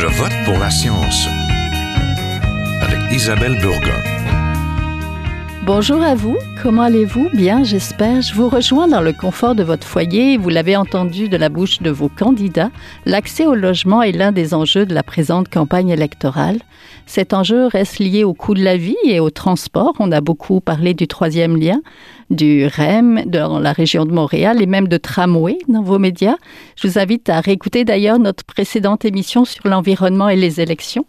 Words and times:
Je 0.00 0.06
vote 0.06 0.32
pour 0.44 0.56
la 0.60 0.70
science 0.70 1.26
avec 2.80 3.00
Isabelle 3.10 3.58
Burgon. 3.60 4.17
Bonjour 5.68 6.02
à 6.02 6.14
vous, 6.14 6.34
comment 6.62 6.80
allez-vous? 6.80 7.28
Bien, 7.34 7.62
j'espère. 7.62 8.22
Je 8.22 8.32
vous 8.32 8.48
rejoins 8.48 8.88
dans 8.88 9.02
le 9.02 9.12
confort 9.12 9.54
de 9.54 9.62
votre 9.62 9.86
foyer. 9.86 10.38
Vous 10.38 10.48
l'avez 10.48 10.76
entendu 10.76 11.28
de 11.28 11.36
la 11.36 11.50
bouche 11.50 11.82
de 11.82 11.90
vos 11.90 12.08
candidats, 12.08 12.70
l'accès 13.04 13.44
au 13.44 13.54
logement 13.54 14.00
est 14.00 14.12
l'un 14.12 14.32
des 14.32 14.54
enjeux 14.54 14.86
de 14.86 14.94
la 14.94 15.02
présente 15.02 15.50
campagne 15.50 15.90
électorale. 15.90 16.60
Cet 17.04 17.34
enjeu 17.34 17.66
reste 17.66 17.98
lié 17.98 18.24
au 18.24 18.32
coût 18.32 18.54
de 18.54 18.64
la 18.64 18.78
vie 18.78 18.96
et 19.04 19.20
au 19.20 19.28
transport. 19.28 19.92
On 19.98 20.10
a 20.10 20.22
beaucoup 20.22 20.62
parlé 20.62 20.94
du 20.94 21.06
troisième 21.06 21.58
lien, 21.58 21.82
du 22.30 22.66
REM 22.66 23.24
dans 23.26 23.58
la 23.58 23.72
région 23.72 24.06
de 24.06 24.12
Montréal 24.12 24.62
et 24.62 24.66
même 24.66 24.88
de 24.88 24.96
tramway 24.96 25.58
dans 25.68 25.82
vos 25.82 25.98
médias. 25.98 26.36
Je 26.76 26.88
vous 26.88 26.98
invite 26.98 27.28
à 27.28 27.42
réécouter 27.42 27.84
d'ailleurs 27.84 28.18
notre 28.18 28.42
précédente 28.42 29.04
émission 29.04 29.44
sur 29.44 29.68
l'environnement 29.68 30.30
et 30.30 30.36
les 30.36 30.62
élections. 30.62 31.04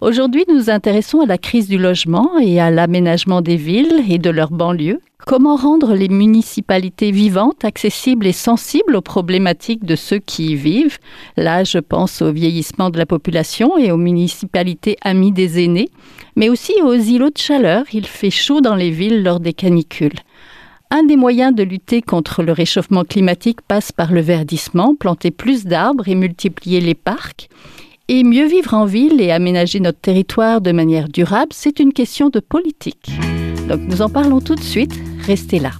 Aujourd'hui, 0.00 0.44
nous 0.48 0.54
nous 0.54 0.70
intéressons 0.70 1.22
à 1.22 1.26
la 1.26 1.38
crise 1.38 1.68
du 1.68 1.76
logement 1.76 2.38
et 2.38 2.60
à 2.60 2.70
l'aménagement 2.70 3.40
des 3.40 3.56
villes 3.56 4.04
et 4.08 4.18
de 4.18 4.30
leurs 4.30 4.52
banlieues. 4.52 5.00
Comment 5.26 5.56
rendre 5.56 5.92
les 5.92 6.08
municipalités 6.08 7.10
vivantes, 7.10 7.64
accessibles 7.64 8.28
et 8.28 8.32
sensibles 8.32 8.94
aux 8.94 9.02
problématiques 9.02 9.84
de 9.84 9.96
ceux 9.96 10.20
qui 10.20 10.52
y 10.52 10.54
vivent? 10.54 10.98
Là, 11.36 11.64
je 11.64 11.78
pense 11.78 12.22
au 12.22 12.30
vieillissement 12.30 12.90
de 12.90 12.98
la 12.98 13.06
population 13.06 13.76
et 13.76 13.90
aux 13.90 13.96
municipalités 13.96 14.96
amies 15.02 15.32
des 15.32 15.64
aînés, 15.64 15.88
mais 16.36 16.48
aussi 16.48 16.74
aux 16.84 16.94
îlots 16.94 17.30
de 17.30 17.38
chaleur. 17.38 17.82
Il 17.92 18.06
fait 18.06 18.30
chaud 18.30 18.60
dans 18.60 18.76
les 18.76 18.92
villes 18.92 19.24
lors 19.24 19.40
des 19.40 19.52
canicules. 19.52 20.20
Un 20.92 21.02
des 21.02 21.16
moyens 21.16 21.52
de 21.52 21.64
lutter 21.64 22.02
contre 22.02 22.44
le 22.44 22.52
réchauffement 22.52 23.02
climatique 23.02 23.62
passe 23.62 23.90
par 23.90 24.12
le 24.12 24.20
verdissement, 24.20 24.94
planter 24.94 25.32
plus 25.32 25.64
d'arbres 25.64 26.06
et 26.06 26.14
multiplier 26.14 26.80
les 26.80 26.94
parcs. 26.94 27.48
Et 28.10 28.24
mieux 28.24 28.46
vivre 28.46 28.72
en 28.72 28.86
ville 28.86 29.20
et 29.20 29.30
aménager 29.30 29.80
notre 29.80 30.00
territoire 30.00 30.62
de 30.62 30.72
manière 30.72 31.10
durable, 31.10 31.52
c'est 31.52 31.78
une 31.78 31.92
question 31.92 32.30
de 32.30 32.40
politique. 32.40 33.10
Donc 33.68 33.80
nous 33.80 34.00
en 34.00 34.08
parlons 34.08 34.40
tout 34.40 34.54
de 34.54 34.62
suite, 34.62 34.98
restez 35.26 35.58
là. 35.58 35.72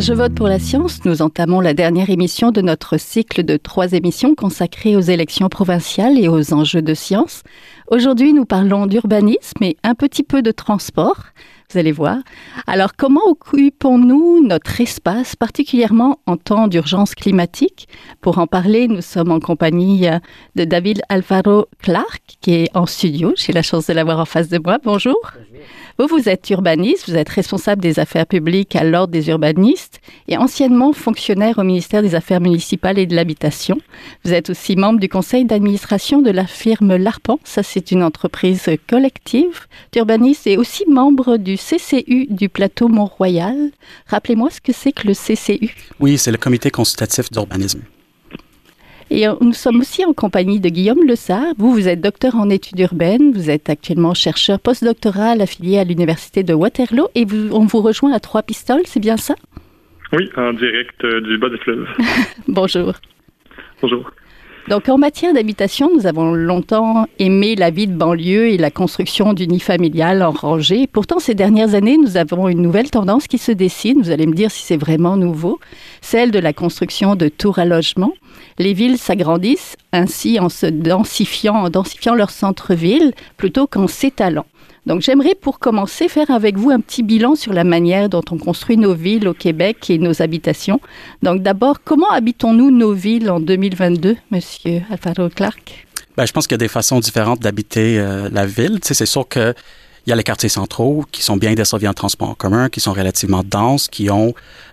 Je 0.00 0.12
vote 0.12 0.32
pour 0.32 0.46
la 0.46 0.60
science, 0.60 1.04
nous 1.04 1.22
entamons 1.22 1.60
la 1.60 1.74
dernière 1.74 2.08
émission 2.08 2.52
de 2.52 2.60
notre 2.60 2.98
cycle 3.00 3.42
de 3.42 3.56
trois 3.56 3.94
émissions 3.94 4.36
consacrées 4.36 4.94
aux 4.94 5.00
élections 5.00 5.48
provinciales 5.48 6.20
et 6.20 6.28
aux 6.28 6.54
enjeux 6.54 6.82
de 6.82 6.94
science. 6.94 7.42
Aujourd'hui, 7.88 8.32
nous 8.32 8.44
parlons 8.44 8.86
d'urbanisme 8.86 9.60
et 9.62 9.76
un 9.82 9.96
petit 9.96 10.22
peu 10.22 10.40
de 10.40 10.52
transport 10.52 11.24
vous 11.70 11.78
allez 11.78 11.92
voir. 11.92 12.16
Alors, 12.66 12.96
comment 12.96 13.20
occupons-nous 13.26 14.42
notre 14.42 14.80
espace, 14.80 15.36
particulièrement 15.36 16.18
en 16.24 16.38
temps 16.38 16.66
d'urgence 16.66 17.14
climatique? 17.14 17.88
Pour 18.22 18.38
en 18.38 18.46
parler, 18.46 18.88
nous 18.88 19.02
sommes 19.02 19.30
en 19.30 19.38
compagnie 19.38 20.08
euh, 20.08 20.18
de 20.56 20.64
David 20.64 21.02
Alvaro 21.10 21.66
Clark, 21.82 22.22
qui 22.40 22.54
est 22.54 22.70
en 22.74 22.86
studio. 22.86 23.34
J'ai 23.36 23.52
la 23.52 23.60
chance 23.60 23.86
de 23.86 23.92
l'avoir 23.92 24.18
en 24.18 24.24
face 24.24 24.48
de 24.48 24.58
moi. 24.58 24.78
Bonjour. 24.82 25.18
Vous, 25.98 26.06
vous 26.06 26.30
êtes 26.30 26.48
urbaniste, 26.48 27.06
vous 27.06 27.16
êtes 27.16 27.28
responsable 27.28 27.82
des 27.82 27.98
affaires 27.98 28.26
publiques 28.26 28.74
à 28.74 28.84
l'Ordre 28.84 29.12
des 29.12 29.28
urbanistes 29.28 30.00
et 30.26 30.38
anciennement 30.38 30.94
fonctionnaire 30.94 31.58
au 31.58 31.64
ministère 31.64 32.00
des 32.00 32.14
Affaires 32.14 32.40
municipales 32.40 32.98
et 32.98 33.06
de 33.06 33.14
l'Habitation. 33.14 33.76
Vous 34.24 34.32
êtes 34.32 34.48
aussi 34.48 34.74
membre 34.76 35.00
du 35.00 35.08
conseil 35.10 35.44
d'administration 35.44 36.22
de 36.22 36.30
la 36.30 36.46
firme 36.46 36.96
L'Arpent. 36.96 37.40
Ça, 37.44 37.62
c'est 37.62 37.90
une 37.90 38.02
entreprise 38.02 38.70
collective 38.88 39.66
d'urbanistes 39.92 40.46
et 40.46 40.56
aussi 40.56 40.86
membre 40.88 41.36
du 41.36 41.57
CCU 41.58 42.26
du 42.30 42.48
plateau 42.48 42.88
Mont-Royal. 42.88 43.70
Rappelez-moi 44.06 44.50
ce 44.50 44.60
que 44.60 44.72
c'est 44.72 44.92
que 44.92 45.06
le 45.06 45.14
CCU. 45.14 45.74
Oui, 46.00 46.16
c'est 46.16 46.32
le 46.32 46.38
comité 46.38 46.70
consultatif 46.70 47.30
d'urbanisme. 47.30 47.82
Et 49.10 49.26
euh, 49.26 49.34
nous 49.40 49.54
sommes 49.54 49.80
aussi 49.80 50.04
en 50.04 50.12
compagnie 50.12 50.60
de 50.60 50.68
Guillaume 50.68 51.06
Lessard. 51.06 51.54
Vous, 51.56 51.72
vous 51.72 51.88
êtes 51.88 52.00
docteur 52.00 52.36
en 52.36 52.50
études 52.50 52.78
urbaines. 52.80 53.32
Vous 53.32 53.50
êtes 53.50 53.70
actuellement 53.70 54.14
chercheur 54.14 54.60
postdoctoral 54.60 55.40
affilié 55.40 55.78
à 55.78 55.84
l'Université 55.84 56.42
de 56.42 56.52
Waterloo 56.52 57.08
et 57.14 57.24
vous, 57.24 57.50
on 57.52 57.64
vous 57.64 57.80
rejoint 57.80 58.12
à 58.12 58.20
Trois 58.20 58.42
Pistoles, 58.42 58.82
c'est 58.84 59.00
bien 59.00 59.16
ça? 59.16 59.34
Oui, 60.12 60.28
en 60.36 60.52
direct 60.52 61.04
euh, 61.04 61.20
du 61.20 61.38
bas 61.38 61.48
des 61.48 61.58
fleuves. 61.58 61.86
Bonjour. 62.48 62.94
Bonjour. 63.80 64.10
Donc, 64.68 64.90
en 64.90 64.98
matière 64.98 65.32
d'habitation, 65.32 65.90
nous 65.94 66.06
avons 66.06 66.34
longtemps 66.34 67.06
aimé 67.18 67.56
la 67.56 67.70
vie 67.70 67.86
de 67.86 67.96
banlieue 67.96 68.48
et 68.48 68.58
la 68.58 68.70
construction 68.70 69.32
d'unifamiliales 69.32 70.22
en 70.22 70.30
rangée. 70.30 70.86
Pourtant, 70.86 71.18
ces 71.20 71.34
dernières 71.34 71.74
années, 71.74 71.96
nous 71.96 72.18
avons 72.18 72.48
une 72.48 72.60
nouvelle 72.60 72.90
tendance 72.90 73.28
qui 73.28 73.38
se 73.38 73.50
dessine. 73.50 74.02
Vous 74.02 74.10
allez 74.10 74.26
me 74.26 74.34
dire 74.34 74.50
si 74.50 74.62
c'est 74.62 74.76
vraiment 74.76 75.16
nouveau. 75.16 75.58
Celle 76.02 76.30
de 76.32 76.38
la 76.38 76.52
construction 76.52 77.16
de 77.16 77.28
tours 77.28 77.58
à 77.58 77.64
logement. 77.64 78.12
Les 78.58 78.74
villes 78.74 78.98
s'agrandissent 78.98 79.76
ainsi 79.92 80.38
en 80.38 80.50
se 80.50 80.66
densifiant, 80.66 81.54
en 81.54 81.70
densifiant 81.70 82.14
leur 82.14 82.30
centre-ville 82.30 83.14
plutôt 83.38 83.66
qu'en 83.66 83.86
s'étalant. 83.86 84.44
Donc 84.88 85.02
j'aimerais 85.02 85.34
pour 85.34 85.58
commencer 85.58 86.08
faire 86.08 86.30
avec 86.30 86.56
vous 86.56 86.70
un 86.70 86.80
petit 86.80 87.02
bilan 87.02 87.34
sur 87.34 87.52
la 87.52 87.62
manière 87.62 88.08
dont 88.08 88.22
on 88.30 88.38
construit 88.38 88.78
nos 88.78 88.94
villes 88.94 89.28
au 89.28 89.34
Québec 89.34 89.90
et 89.90 89.98
nos 89.98 90.22
habitations. 90.22 90.80
Donc 91.22 91.42
d'abord, 91.42 91.82
comment 91.84 92.10
habitons-nous 92.10 92.70
nos 92.70 92.94
villes 92.94 93.30
en 93.30 93.38
2022, 93.38 94.16
Monsieur 94.30 94.80
Alfaro 94.90 95.28
Clark? 95.28 95.86
Ben, 96.16 96.24
Je 96.24 96.32
pense 96.32 96.46
qu'il 96.46 96.54
y 96.54 96.60
a 96.60 96.64
des 96.64 96.68
façons 96.68 97.00
différentes 97.00 97.40
d'habiter 97.40 97.98
euh, 97.98 98.30
la 98.32 98.46
ville. 98.46 98.80
Tu 98.80 98.88
sais, 98.88 98.94
c'est 98.94 99.04
sûr 99.04 99.28
que 99.28 99.52
il 100.06 100.10
y 100.10 100.12
a 100.14 100.16
les 100.16 100.22
quartiers 100.22 100.48
centraux 100.48 101.04
qui 101.12 101.22
sont 101.22 101.36
bien 101.36 101.52
desservis 101.52 101.86
en 101.86 101.92
transport 101.92 102.30
en 102.30 102.34
commun, 102.34 102.70
qui 102.70 102.80
sont 102.80 102.94
relativement 102.94 103.42
denses, 103.44 103.88
qui 103.88 104.08
ont 104.08 104.32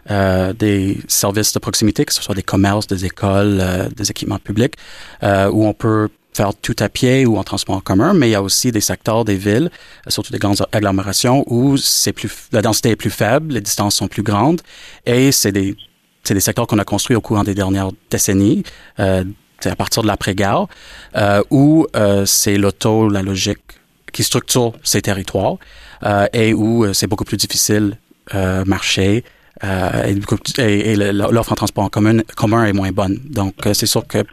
euh, 0.09 0.53
des 0.53 0.97
services 1.09 1.51
de 1.51 1.59
proximité, 1.59 2.05
que 2.05 2.13
ce 2.13 2.23
soit 2.23 2.35
des 2.35 2.41
commerces, 2.41 2.87
des 2.87 3.03
écoles, 3.03 3.57
euh, 3.59 3.89
des 3.89 4.09
équipements 4.09 4.39
publics, 4.39 4.75
où 5.21 5.67
on 5.67 5.73
peut 5.73 6.07
faire 6.35 6.53
tout 6.53 6.75
à 6.79 6.89
pied 6.89 7.25
ou 7.25 7.37
en 7.37 7.43
transport 7.43 7.75
en 7.75 7.81
commun, 7.81 8.13
mais 8.13 8.27
il 8.27 8.31
y 8.31 8.35
a 8.35 8.41
aussi 8.41 8.71
des 8.71 8.81
secteurs 8.81 9.23
des 9.25 9.37
villes, 9.37 9.69
euh, 10.05 10.09
surtout 10.09 10.31
des 10.31 10.39
grandes 10.39 10.65
agglomérations, 10.71 11.43
où 11.47 11.77
c'est 11.77 12.13
plus, 12.13 12.29
la 12.51 12.61
densité 12.61 12.89
est 12.89 12.95
plus 12.95 13.09
faible, 13.09 13.53
les 13.53 13.61
distances 13.61 13.95
sont 13.95 14.07
plus 14.07 14.23
grandes, 14.23 14.61
et 15.05 15.31
c'est 15.31 15.51
des, 15.51 15.75
c'est 16.23 16.33
des 16.33 16.39
secteurs 16.41 16.67
qu'on 16.67 16.79
a 16.79 16.83
construits 16.83 17.15
au 17.15 17.21
courant 17.21 17.43
des 17.43 17.55
dernières 17.55 17.91
décennies, 18.09 18.63
euh, 18.99 19.23
à 19.63 19.75
partir 19.75 20.03
de 20.03 20.07
l'après-guerre, 20.07 20.67
euh, 21.15 21.41
où 21.49 21.87
euh, 21.95 22.25
c'est 22.25 22.57
l'auto, 22.57 23.09
la 23.09 23.21
logique 23.23 23.59
qui 24.11 24.23
structure 24.23 24.73
ces 24.83 25.01
territoires, 25.01 25.57
euh, 26.03 26.27
et 26.33 26.53
où 26.53 26.85
euh, 26.85 26.93
c'est 26.93 27.07
beaucoup 27.07 27.25
plus 27.25 27.37
difficile 27.37 27.97
euh, 28.33 28.63
marcher, 28.65 29.23
euh, 29.63 30.13
et, 30.57 30.95
l'offre 30.95 31.53
en 31.53 31.55
transport 31.55 31.85
en 31.85 31.89
commun, 31.89 32.19
commun 32.35 32.65
est 32.65 32.73
moins 32.73 32.91
bonne. 32.91 33.19
Donc, 33.25 33.55
c'est 33.73 33.85
sûr 33.85 34.05
que 34.05 34.23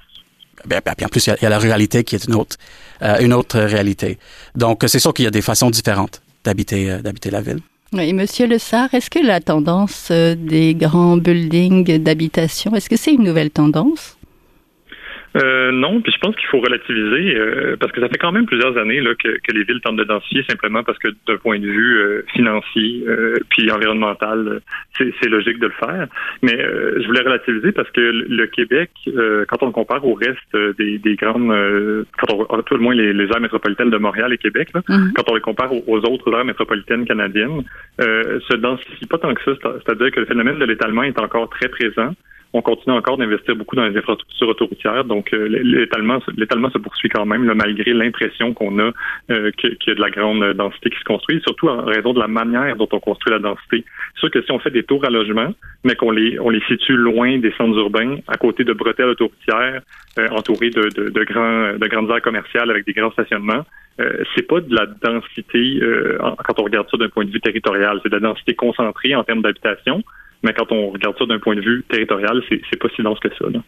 Bien, 0.66 0.80
en 0.86 1.08
plus, 1.08 1.26
il 1.26 1.36
y, 1.42 1.46
a, 1.46 1.48
la 1.48 1.58
ruralité 1.58 2.04
qui 2.04 2.14
est 2.14 2.24
une 2.26 2.34
autre, 2.34 2.56
euh, 3.02 3.18
une 3.20 3.32
autre 3.32 3.58
réalité. 3.58 4.18
Donc, 4.54 4.82
c'est 4.86 4.98
sûr 4.98 5.12
qu'il 5.12 5.24
y 5.24 5.28
a 5.28 5.30
des 5.30 5.42
façons 5.42 5.70
différentes 5.70 6.22
d'habiter, 6.44 6.90
euh, 6.90 6.98
d'habiter 6.98 7.30
la 7.30 7.40
ville. 7.40 7.60
Oui, 7.92 8.12
Monsieur 8.12 8.46
Le 8.46 8.58
Sart, 8.58 8.94
est-ce 8.94 9.10
que 9.10 9.18
la 9.18 9.40
tendance 9.40 10.08
euh, 10.10 10.34
des 10.34 10.74
grands 10.74 11.16
buildings 11.16 11.98
d'habitation, 11.98 12.74
est-ce 12.74 12.88
que 12.88 12.96
c'est 12.96 13.12
une 13.12 13.24
nouvelle 13.24 13.50
tendance? 13.50 14.16
Euh, 15.36 15.72
non, 15.72 16.00
puis 16.00 16.12
je 16.12 16.18
pense 16.18 16.36
qu'il 16.36 16.46
faut 16.48 16.60
relativiser 16.60 17.36
euh, 17.36 17.76
parce 17.80 17.90
que 17.92 18.00
ça 18.00 18.08
fait 18.08 18.18
quand 18.18 18.32
même 18.32 18.44
plusieurs 18.44 18.76
années 18.76 19.00
là, 19.00 19.14
que, 19.14 19.28
que 19.28 19.52
les 19.52 19.64
villes 19.64 19.80
tentent 19.80 19.96
de 19.96 20.04
densifier 20.04 20.44
simplement 20.48 20.82
parce 20.82 20.98
que 20.98 21.08
d'un 21.26 21.38
point 21.38 21.58
de 21.58 21.66
vue 21.66 21.98
euh, 21.98 22.22
financier 22.34 23.04
euh, 23.08 23.38
puis 23.48 23.70
environnemental, 23.70 24.60
c'est 24.98 25.28
logique 25.28 25.58
de 25.58 25.66
le 25.66 25.72
faire. 25.72 26.06
Mais 26.42 26.56
je 26.56 27.06
voulais 27.06 27.22
relativiser 27.22 27.72
parce 27.72 27.90
que 27.90 28.00
le 28.00 28.46
Québec, 28.46 28.90
quand 29.48 29.62
on 29.62 29.72
compare 29.72 30.04
au 30.06 30.14
reste 30.14 30.56
des, 30.78 30.98
des 30.98 31.16
grandes, 31.16 31.52
quand 32.18 32.46
on 32.50 32.62
tout 32.62 32.74
le 32.74 32.80
moins 32.80 32.94
les, 32.94 33.12
les 33.12 33.24
aires 33.24 33.40
métropolitaines 33.40 33.90
de 33.90 33.96
Montréal 33.96 34.32
et 34.32 34.38
Québec, 34.38 34.68
là, 34.74 34.80
mm-hmm. 34.88 35.12
quand 35.14 35.30
on 35.30 35.34
les 35.34 35.40
compare 35.40 35.72
aux, 35.72 35.98
autres 35.98 36.32
aires 36.34 36.44
métropolitaines 36.44 37.06
canadiennes, 37.06 37.62
se 37.98 38.56
densifie 38.56 39.06
pas 39.06 39.18
tant 39.18 39.34
que 39.34 39.42
ça. 39.44 39.52
C'est-à-dire 39.84 40.10
que 40.10 40.20
le 40.20 40.26
phénomène 40.26 40.58
de 40.58 40.64
l'étalement 40.64 41.02
est 41.02 41.18
encore 41.18 41.48
très 41.50 41.68
présent 41.68 42.14
on 42.52 42.62
continue 42.62 42.94
encore 42.94 43.16
d'investir 43.16 43.56
beaucoup 43.56 43.76
dans 43.76 43.86
les 43.86 43.96
infrastructures 43.96 44.48
autoroutières. 44.48 45.04
Donc, 45.04 45.32
euh, 45.32 45.46
l'étalement, 45.48 46.18
l'étalement 46.36 46.70
se 46.70 46.78
poursuit 46.78 47.08
quand 47.08 47.24
même, 47.24 47.44
malgré 47.54 47.92
l'impression 47.92 48.52
qu'on 48.52 48.78
a 48.78 48.90
euh, 49.30 49.50
qu'il 49.52 49.76
y 49.86 49.90
a 49.90 49.94
de 49.94 50.00
la 50.00 50.10
grande 50.10 50.52
densité 50.54 50.90
qui 50.90 50.98
se 50.98 51.04
construit, 51.04 51.40
surtout 51.42 51.68
en 51.68 51.84
raison 51.84 52.12
de 52.12 52.20
la 52.20 52.28
manière 52.28 52.76
dont 52.76 52.88
on 52.92 53.00
construit 53.00 53.32
la 53.32 53.38
densité. 53.38 53.84
C'est 54.14 54.20
sûr 54.20 54.30
que 54.30 54.42
si 54.42 54.52
on 54.52 54.58
fait 54.58 54.70
des 54.70 54.82
tours 54.82 55.04
à 55.04 55.10
logement, 55.10 55.52
mais 55.84 55.94
qu'on 55.94 56.10
les, 56.10 56.38
on 56.40 56.50
les 56.50 56.62
situe 56.62 56.96
loin 56.96 57.38
des 57.38 57.52
centres 57.52 57.78
urbains, 57.78 58.18
à 58.28 58.36
côté 58.36 58.64
de 58.64 58.72
bretelles 58.72 59.08
autoroutières, 59.08 59.82
euh, 60.18 60.28
entourées 60.30 60.70
de, 60.70 60.88
de, 60.94 61.08
de, 61.08 61.24
grands, 61.24 61.78
de 61.78 61.86
grandes 61.88 62.10
aires 62.10 62.20
commerciales 62.20 62.70
avec 62.70 62.84
des 62.84 62.92
grands 62.92 63.12
stationnements, 63.12 63.64
euh, 64.00 64.22
c'est 64.34 64.46
pas 64.46 64.60
de 64.60 64.74
la 64.74 64.86
densité 64.86 65.78
euh, 65.82 66.18
quand 66.44 66.58
on 66.58 66.64
regarde 66.64 66.86
ça 66.90 66.96
d'un 66.96 67.08
point 67.08 67.24
de 67.24 67.30
vue 67.30 67.40
territorial, 67.40 67.98
c'est 68.02 68.08
de 68.08 68.16
la 68.16 68.20
densité 68.20 68.54
concentrée 68.54 69.14
en 69.14 69.24
termes 69.24 69.42
d'habitation, 69.42 70.02
mais 70.42 70.52
quand 70.52 70.70
on 70.70 70.90
regarde 70.90 71.16
ça 71.18 71.26
d'un 71.26 71.38
point 71.38 71.54
de 71.54 71.60
vue 71.60 71.84
territorial, 71.88 72.42
c'est 72.48 72.78
pas 72.78 72.88
si 72.94 73.02
dense 73.02 73.18
que 73.20 73.28
ça. 73.28 73.48
Là. 73.50 73.60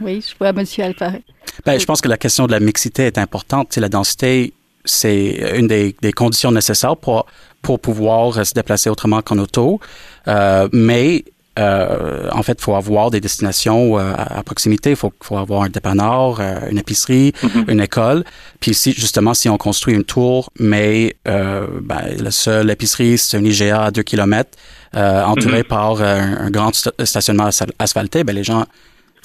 Oui, 0.00 0.24
je 0.26 0.36
vois 0.38 0.52
Monsieur 0.52 0.84
Alpharé. 0.84 1.22
Ben, 1.64 1.78
Je 1.78 1.86
pense 1.86 2.00
que 2.00 2.08
la 2.08 2.18
question 2.18 2.46
de 2.46 2.52
la 2.52 2.60
mixité 2.60 3.04
est 3.04 3.18
importante. 3.18 3.68
C'est 3.70 3.80
la 3.80 3.88
densité, 3.88 4.52
c'est 4.84 5.58
une 5.58 5.66
des, 5.66 5.94
des, 6.00 6.12
conditions 6.12 6.52
nécessaires 6.52 6.96
pour, 6.96 7.26
pour 7.62 7.80
pouvoir 7.80 8.44
se 8.44 8.52
déplacer 8.52 8.90
autrement 8.90 9.22
qu'en 9.22 9.38
auto. 9.38 9.80
Euh, 10.28 10.68
mais 10.72 11.24
euh, 11.58 12.28
en 12.32 12.42
fait, 12.42 12.58
il 12.58 12.62
faut 12.62 12.74
avoir 12.74 13.10
des 13.10 13.20
destinations 13.20 13.98
euh, 13.98 14.12
à, 14.16 14.42
proximité. 14.42 14.90
Il 14.90 14.96
faut, 14.96 15.12
faut, 15.22 15.38
avoir 15.38 15.62
un 15.62 15.68
dépanneur, 15.68 16.38
euh, 16.40 16.68
une 16.70 16.78
épicerie, 16.78 17.32
mm-hmm. 17.42 17.70
une 17.70 17.80
école. 17.80 18.24
Puis 18.60 18.74
si, 18.74 18.92
justement, 18.92 19.32
si 19.32 19.48
on 19.48 19.56
construit 19.56 19.94
une 19.94 20.04
tour, 20.04 20.50
mais 20.58 21.16
euh, 21.26 21.66
ben, 21.80 22.02
la 22.18 22.30
seule 22.30 22.70
épicerie, 22.70 23.16
c'est 23.16 23.38
un 23.38 23.44
IGA 23.44 23.84
à 23.84 23.90
deux 23.90 24.02
kilomètres, 24.02 24.56
entouré 24.96 25.60
mm-hmm. 25.60 25.64
par 25.64 26.00
un, 26.00 26.50
grand 26.50 26.72
stationnement 27.04 27.50
asphalté, 27.78 28.24
ben 28.24 28.34
les 28.34 28.44
gens 28.44 28.64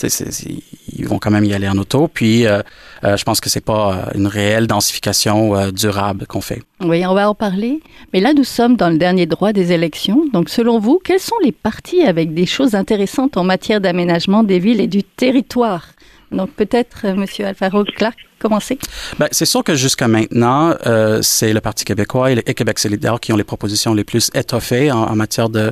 ils 0.04 1.08
vont 1.08 1.20
quand 1.20 1.32
même 1.32 1.46
y 1.46 1.54
aller 1.54 1.68
en 1.68 1.78
auto. 1.78 2.08
Puis, 2.08 2.46
euh, 2.46 2.62
euh, 3.04 3.18
je 3.18 3.24
pense 3.24 3.40
que 3.40 3.50
c'est 3.50 3.64
pas 3.64 3.94
euh, 3.94 4.18
une 4.18 4.28
réelle 4.28 4.68
densification 4.68 5.72
durable 5.72 6.26
qu'on 6.28 6.42
fait. 6.42 6.64
Oui, 6.82 7.06
on 7.06 7.14
va 7.14 7.30
en 7.30 7.36
parler. 7.36 7.82
Mais 8.14 8.20
là, 8.20 8.34
nous 8.34 8.44
sommes 8.44 8.76
dans 8.76 8.90
le 8.90 8.98
dernier 8.98 9.26
droit 9.26 9.54
des 9.54 9.72
élections. 9.72 10.26
Donc, 10.34 10.50
selon 10.50 10.80
vous, 10.80 11.00
quels 11.04 11.20
sont 11.20 11.36
les 11.44 11.52
partis 11.52 12.04
avec 12.04 12.34
des 12.34 12.46
choses 12.46 12.76
intéressantes 12.76 13.38
en 13.38 13.44
matière 13.44 13.82
d'aménagement 13.82 14.44
des 14.44 14.60
villes 14.60 14.82
et 14.82 14.88
du 14.88 15.04
territoire? 15.04 15.88
Donc 16.32 16.52
peut-être, 16.52 17.08
Monsieur 17.16 17.46
Alfaro 17.46 17.84
Clark, 17.84 18.18
commencer. 18.40 18.78
Ben, 19.20 19.28
c'est 19.32 19.46
sûr 19.46 19.64
que 19.64 19.76
jusqu'à 19.76 20.08
maintenant, 20.08 20.76
c'est 21.22 21.54
le 21.54 21.62
Parti 21.62 21.86
québécois 21.86 22.32
et, 22.32 22.36
le, 22.36 22.42
Québec 22.42 22.80
solidaire 22.80 23.20
qui 23.20 23.34
ont 23.34 23.38
les 23.38 23.44
propositions 23.44 23.94
les 23.94 24.04
plus 24.04 24.32
étoffées 24.34 24.92
en 24.92 25.16
matière 25.16 25.50
de 25.50 25.72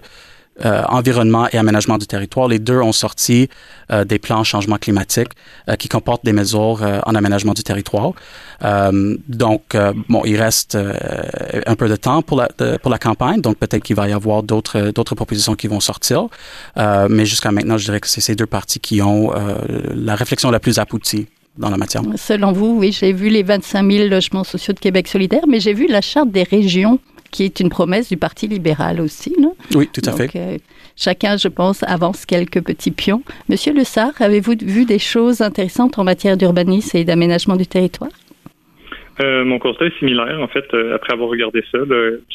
euh, 0.65 0.83
environnement 0.89 1.47
et 1.53 1.57
aménagement 1.57 1.97
du 1.97 2.06
territoire. 2.06 2.47
Les 2.47 2.59
deux 2.59 2.79
ont 2.79 2.91
sorti 2.91 3.50
euh, 3.91 4.03
des 4.03 4.19
plans 4.19 4.44
changement 4.44 4.77
climatique 4.77 5.29
euh, 5.69 5.75
qui 5.75 5.88
comportent 5.88 6.25
des 6.25 6.33
mesures 6.33 6.81
en 7.06 7.15
aménagement 7.15 7.53
du 7.53 7.63
territoire. 7.63 8.11
donc, 9.27 9.77
bon, 10.09 10.21
il 10.25 10.38
reste 10.38 10.77
un 11.65 11.75
peu 11.75 11.88
de 11.88 11.95
temps 11.95 12.21
pour 12.21 12.38
la, 12.38 12.50
pour 12.81 12.91
la 12.91 12.97
campagne, 12.97 13.41
donc 13.41 13.57
peut-être 13.57 13.83
qu'il 13.83 13.95
va 13.95 14.07
y 14.09 14.11
avoir 14.11 14.44
d'autres 14.44 14.91
d'autres 14.91 15.15
propositions 15.15 15.56
qui 15.56 15.67
vont 15.67 15.79
sortir. 15.79 16.27
mais 16.75 17.25
jusqu'à 17.25 17.51
maintenant, 17.51 17.77
je 17.77 17.85
dirais 17.85 18.00
que 18.00 18.07
c'est 18.07 18.21
ces 18.21 18.35
deux 18.35 18.45
parties 18.45 18.79
qui 18.79 19.01
ont 19.01 19.31
la 19.94 20.15
réflexion 20.15 20.51
la 20.51 20.59
plus 20.59 20.79
aboutie 20.79 21.27
dans 21.57 21.69
la 21.69 21.77
matière. 21.77 22.01
Selon 22.15 22.51
vous, 22.51 22.77
oui, 22.79 22.91
j'ai 22.91 23.13
vu 23.13 23.29
les 23.29 23.44
25 23.44 23.91
000 23.91 24.07
logements 24.07 24.44
sociaux 24.44 24.73
de 24.73 24.79
Québec 24.79 25.07
solidaire, 25.07 25.45
mais 25.47 25.59
j'ai 25.59 25.73
vu 25.73 25.88
la 25.88 26.01
charte 26.01 26.31
des 26.31 26.44
régions 26.44 27.00
qui 27.31 27.43
est 27.43 27.59
une 27.59 27.69
promesse 27.69 28.09
du 28.09 28.17
Parti 28.17 28.47
libéral 28.47 29.01
aussi, 29.01 29.35
non? 29.39 29.55
Oui, 29.75 29.87
tout 29.93 30.01
à 30.05 30.11
fait. 30.13 30.29
Euh, 30.35 30.57
chacun, 30.95 31.37
je 31.37 31.47
pense, 31.47 31.83
avance 31.83 32.25
quelques 32.25 32.63
petits 32.63 32.91
pions. 32.91 33.23
Monsieur 33.49 33.73
Le 33.73 33.83
avez-vous 34.23 34.55
vu 34.61 34.85
des 34.85 34.99
choses 34.99 35.41
intéressantes 35.41 35.99
en 35.99 36.03
matière 36.03 36.37
d'urbanisme 36.37 36.97
et 36.97 37.03
d'aménagement 37.03 37.55
du 37.55 37.67
territoire? 37.67 38.11
Euh, 39.21 39.43
mon 39.43 39.59
constat 39.59 39.85
est 39.85 39.99
similaire. 39.99 40.39
En 40.41 40.47
fait, 40.47 40.65
euh, 40.73 40.95
après 40.95 41.13
avoir 41.13 41.29
regardé 41.29 41.63
ça, 41.71 41.79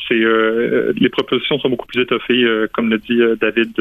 c'est 0.08 0.14
les 0.14 1.08
propositions 1.08 1.58
sont 1.58 1.70
beaucoup 1.70 1.86
plus 1.86 2.02
étoffées, 2.02 2.44
comme 2.72 2.90
l'a 2.90 2.98
dit 2.98 3.20
David, 3.40 3.72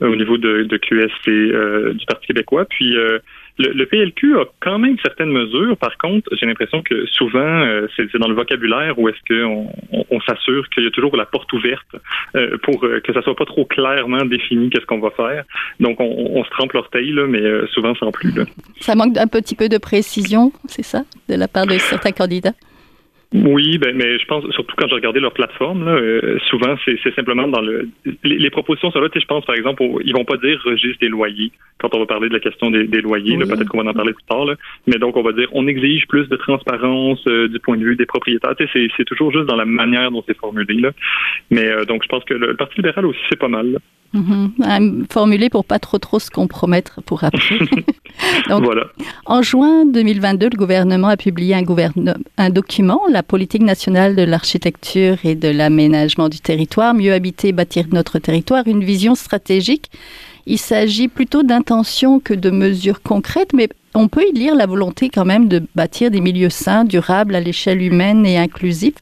au 0.00 0.16
niveau 0.16 0.38
de, 0.38 0.62
de 0.62 0.76
QS 0.76 1.10
et 1.26 1.94
du 1.94 2.06
Parti 2.06 2.28
québécois. 2.28 2.64
Puis 2.64 2.94
le, 3.58 3.84
PLQ 3.86 4.38
a 4.38 4.44
quand 4.60 4.78
même 4.78 4.96
certaines 5.02 5.30
mesures. 5.30 5.76
Par 5.76 5.96
contre, 5.98 6.28
j'ai 6.36 6.46
l'impression 6.46 6.82
que 6.82 7.06
souvent, 7.06 7.40
euh, 7.40 7.86
c'est 7.96 8.16
dans 8.16 8.28
le 8.28 8.34
vocabulaire 8.34 8.98
où 8.98 9.08
est-ce 9.08 9.18
qu'on 9.28 9.66
on, 10.10 10.20
s'assure 10.20 10.68
qu'il 10.70 10.84
y 10.84 10.86
a 10.86 10.90
toujours 10.90 11.16
la 11.16 11.26
porte 11.26 11.52
ouverte 11.52 11.96
euh, 12.36 12.56
pour 12.62 12.84
euh, 12.84 13.00
que 13.00 13.12
ça 13.12 13.22
soit 13.22 13.34
pas 13.34 13.44
trop 13.44 13.64
clairement 13.64 14.24
défini 14.24 14.70
qu'est-ce 14.70 14.86
qu'on 14.86 15.00
va 15.00 15.10
faire. 15.10 15.44
Donc, 15.80 15.98
on, 16.00 16.44
se 16.44 16.50
trempe 16.50 16.72
l'orteil, 16.72 17.10
là, 17.12 17.26
mais 17.26 17.42
souvent 17.72 17.94
sans 17.96 18.12
plus. 18.12 18.34
Là. 18.34 18.44
Ça 18.80 18.94
manque 18.94 19.16
un 19.16 19.26
petit 19.26 19.54
peu 19.54 19.68
de 19.68 19.78
précision, 19.78 20.52
c'est 20.66 20.84
ça, 20.84 21.02
de 21.28 21.34
la 21.34 21.48
part 21.48 21.66
de 21.66 21.76
certains 21.78 22.12
candidats? 22.12 22.54
Oui, 23.34 23.76
ben, 23.76 23.94
mais 23.94 24.18
je 24.18 24.24
pense 24.24 24.42
surtout 24.52 24.74
quand 24.78 24.88
j'ai 24.88 24.94
regardé 24.94 25.20
leur 25.20 25.34
plateforme, 25.34 25.84
là, 25.84 25.92
euh, 25.92 26.38
souvent 26.48 26.76
c'est 26.86 27.14
simplement 27.14 27.46
dans 27.46 27.60
le 27.60 27.90
les, 28.24 28.48
propositions 28.48 28.90
sont 28.90 29.00
là. 29.00 29.08
Je 29.14 29.24
pense 29.26 29.44
par 29.44 29.54
exemple, 29.54 29.82
ils 30.02 30.14
vont 30.14 30.24
pas 30.24 30.38
dire 30.38 30.58
registre 30.64 31.00
des 31.00 31.08
loyers 31.08 31.52
quand 31.76 31.94
on 31.94 31.98
va 31.98 32.06
parler 32.06 32.30
de 32.30 32.32
la 32.32 32.40
question 32.40 32.70
des, 32.70 32.86
des 32.86 33.02
loyers. 33.02 33.36
Peut-être 33.36 33.68
qu'on 33.68 33.82
va 33.82 33.90
en 33.90 33.92
parler 33.92 34.14
plus 34.14 34.24
tard. 34.24 34.46
Là. 34.46 34.54
Mais 34.86 34.96
donc 34.98 35.14
on 35.18 35.22
va 35.22 35.32
dire 35.32 35.46
on 35.52 35.66
exige 35.66 36.06
plus 36.06 36.26
de 36.30 36.36
transparence 36.36 37.22
euh, 37.26 37.48
du 37.48 37.58
point 37.58 37.76
de 37.76 37.84
vue 37.84 37.96
des 37.96 38.06
propriétaires. 38.06 38.54
C'est 38.72 39.04
toujours 39.04 39.30
juste 39.30 39.46
dans 39.46 39.56
la 39.56 39.66
manière 39.66 40.10
dont 40.10 40.24
c'est 40.26 40.38
formulé. 40.38 40.80
Là. 40.80 40.92
Mais 41.50 41.66
euh, 41.66 41.84
donc 41.84 42.04
je 42.04 42.08
pense 42.08 42.24
que 42.24 42.32
le, 42.32 42.54
Parti 42.56 42.76
libéral 42.76 43.04
aussi 43.04 43.20
c'est 43.28 43.38
pas 43.38 43.48
mal. 43.48 43.76
Mm-hmm. 44.14 45.06
Formulé 45.12 45.50
pour 45.50 45.64
pas 45.64 45.78
trop 45.78 45.98
trop 45.98 46.18
se 46.18 46.30
compromettre 46.30 47.02
pour 47.02 47.24
après. 47.24 47.58
donc, 48.48 48.64
voilà. 48.64 48.84
En 49.26 49.42
juin 49.42 49.84
2022, 49.84 50.48
le 50.50 50.56
gouvernement 50.56 51.08
a 51.08 51.16
publié 51.16 51.54
un, 51.54 51.64
un 52.38 52.50
document, 52.50 53.02
la 53.10 53.22
politique 53.22 53.62
nationale 53.62 54.16
de 54.16 54.22
l'architecture 54.22 55.18
et 55.24 55.34
de 55.34 55.48
l'aménagement 55.48 56.28
du 56.28 56.40
territoire, 56.40 56.94
mieux 56.94 57.12
habiter, 57.12 57.52
bâtir 57.52 57.84
notre 57.92 58.18
territoire, 58.18 58.66
une 58.66 58.82
vision 58.82 59.14
stratégique. 59.14 59.90
Il 60.46 60.58
s'agit 60.58 61.08
plutôt 61.08 61.42
d'intentions 61.42 62.20
que 62.20 62.32
de 62.32 62.48
mesures 62.48 63.02
concrètes, 63.02 63.52
mais 63.52 63.68
on 63.94 64.08
peut 64.08 64.24
y 64.26 64.32
lire 64.32 64.54
la 64.54 64.64
volonté 64.64 65.10
quand 65.10 65.26
même 65.26 65.48
de 65.48 65.62
bâtir 65.74 66.10
des 66.10 66.22
milieux 66.22 66.48
sains, 66.48 66.84
durables 66.84 67.34
à 67.34 67.40
l'échelle 67.40 67.82
humaine 67.82 68.24
et 68.24 68.38
inclusifs 68.38 68.94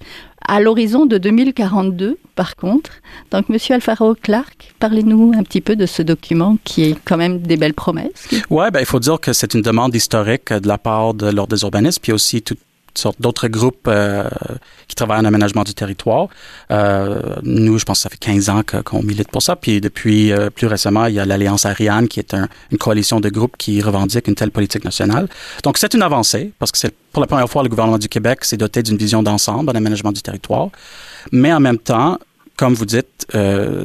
à 0.48 0.60
l'horizon 0.60 1.06
de 1.06 1.18
2042, 1.18 2.18
par 2.34 2.56
contre. 2.56 2.90
Donc, 3.30 3.48
Monsieur 3.48 3.74
Alfaro 3.74 4.14
Clark, 4.14 4.74
parlez-nous 4.78 5.32
un 5.36 5.42
petit 5.42 5.60
peu 5.60 5.76
de 5.76 5.86
ce 5.86 6.02
document 6.02 6.58
qui 6.64 6.84
est 6.84 6.96
quand 7.04 7.16
même 7.16 7.38
des 7.38 7.56
belles 7.56 7.74
promesses. 7.74 8.28
Oui, 8.50 8.64
ben, 8.72 8.80
il 8.80 8.86
faut 8.86 9.00
dire 9.00 9.20
que 9.20 9.32
c'est 9.32 9.54
une 9.54 9.62
demande 9.62 9.94
historique 9.94 10.52
de 10.52 10.68
la 10.68 10.78
part 10.78 11.14
de 11.14 11.30
l'Ordre 11.30 11.56
des 11.56 11.62
urbanistes, 11.62 12.00
puis 12.00 12.12
aussi 12.12 12.42
tout, 12.42 12.56
d'autres 13.18 13.48
groupes 13.48 13.86
euh, 13.88 14.28
qui 14.88 14.94
travaillent 14.94 15.20
en 15.20 15.24
aménagement 15.24 15.64
du 15.64 15.74
territoire. 15.74 16.28
Euh, 16.70 17.20
nous, 17.42 17.78
je 17.78 17.84
pense 17.84 17.98
que 17.98 18.02
ça 18.02 18.08
fait 18.08 18.18
15 18.18 18.50
ans 18.50 18.62
qu'on 18.84 19.02
milite 19.02 19.30
pour 19.30 19.42
ça. 19.42 19.56
Puis 19.56 19.80
depuis 19.80 20.32
euh, 20.32 20.50
plus 20.50 20.66
récemment, 20.66 21.06
il 21.06 21.14
y 21.14 21.20
a 21.20 21.24
l'Alliance 21.24 21.66
Ariane, 21.66 22.08
qui 22.08 22.20
est 22.20 22.34
une 22.34 22.78
coalition 22.78 23.20
de 23.20 23.28
groupes 23.28 23.56
qui 23.56 23.80
revendique 23.82 24.28
une 24.28 24.34
telle 24.34 24.50
politique 24.50 24.84
nationale. 24.84 25.28
Donc, 25.62 25.78
c'est 25.78 25.94
une 25.94 26.02
avancée, 26.02 26.52
parce 26.58 26.72
que 26.72 26.78
c'est 26.78 26.94
pour 27.12 27.20
la 27.20 27.26
première 27.26 27.48
fois, 27.48 27.62
le 27.62 27.68
gouvernement 27.68 27.98
du 27.98 28.08
Québec 28.08 28.44
s'est 28.44 28.58
doté 28.58 28.82
d'une 28.82 28.98
vision 28.98 29.22
d'ensemble 29.22 29.70
en 29.70 29.74
aménagement 29.74 30.12
du 30.12 30.22
territoire. 30.22 30.68
Mais 31.32 31.52
en 31.52 31.60
même 31.60 31.78
temps, 31.78 32.18
comme 32.56 32.74
vous 32.74 32.84
dites, 32.84 33.26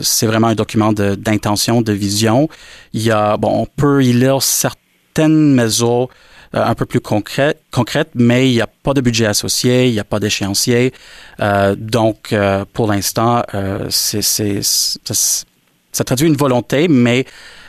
c'est 0.01 0.25
vraiment 0.25 0.47
un 0.47 0.55
document 0.55 0.91
d'intention, 0.93 1.81
de, 1.81 1.93
vision. 1.93 2.49
Il 2.93 3.01
y 3.01 3.11
a, 3.11 3.37
bon, 3.37 3.61
on 3.61 3.65
peut 3.65 4.03
y 4.03 4.11
lire 4.13 4.41
certaines 4.41 5.53
mesures 5.53 6.09
un 6.53 6.75
peu 6.75 6.85
plus 6.85 6.99
concrète, 6.99 7.61
concrète, 7.71 8.09
mais 8.15 8.49
il 8.49 8.53
n'y 8.53 8.61
a 8.61 8.67
pas 8.67 8.93
de 8.93 9.01
budget 9.01 9.25
associé, 9.25 9.87
il 9.87 9.93
n'y 9.93 9.99
a 9.99 10.03
pas 10.03 10.19
d'échéancier. 10.19 10.93
Euh, 11.39 11.75
donc, 11.77 12.33
euh, 12.33 12.65
pour 12.73 12.87
l'instant, 12.87 13.43
c'est, 13.89 14.21
ça, 14.21 16.03
traduit 16.03 16.27
une 16.27 16.35
volonté, 16.35 16.87
mais 16.87 17.25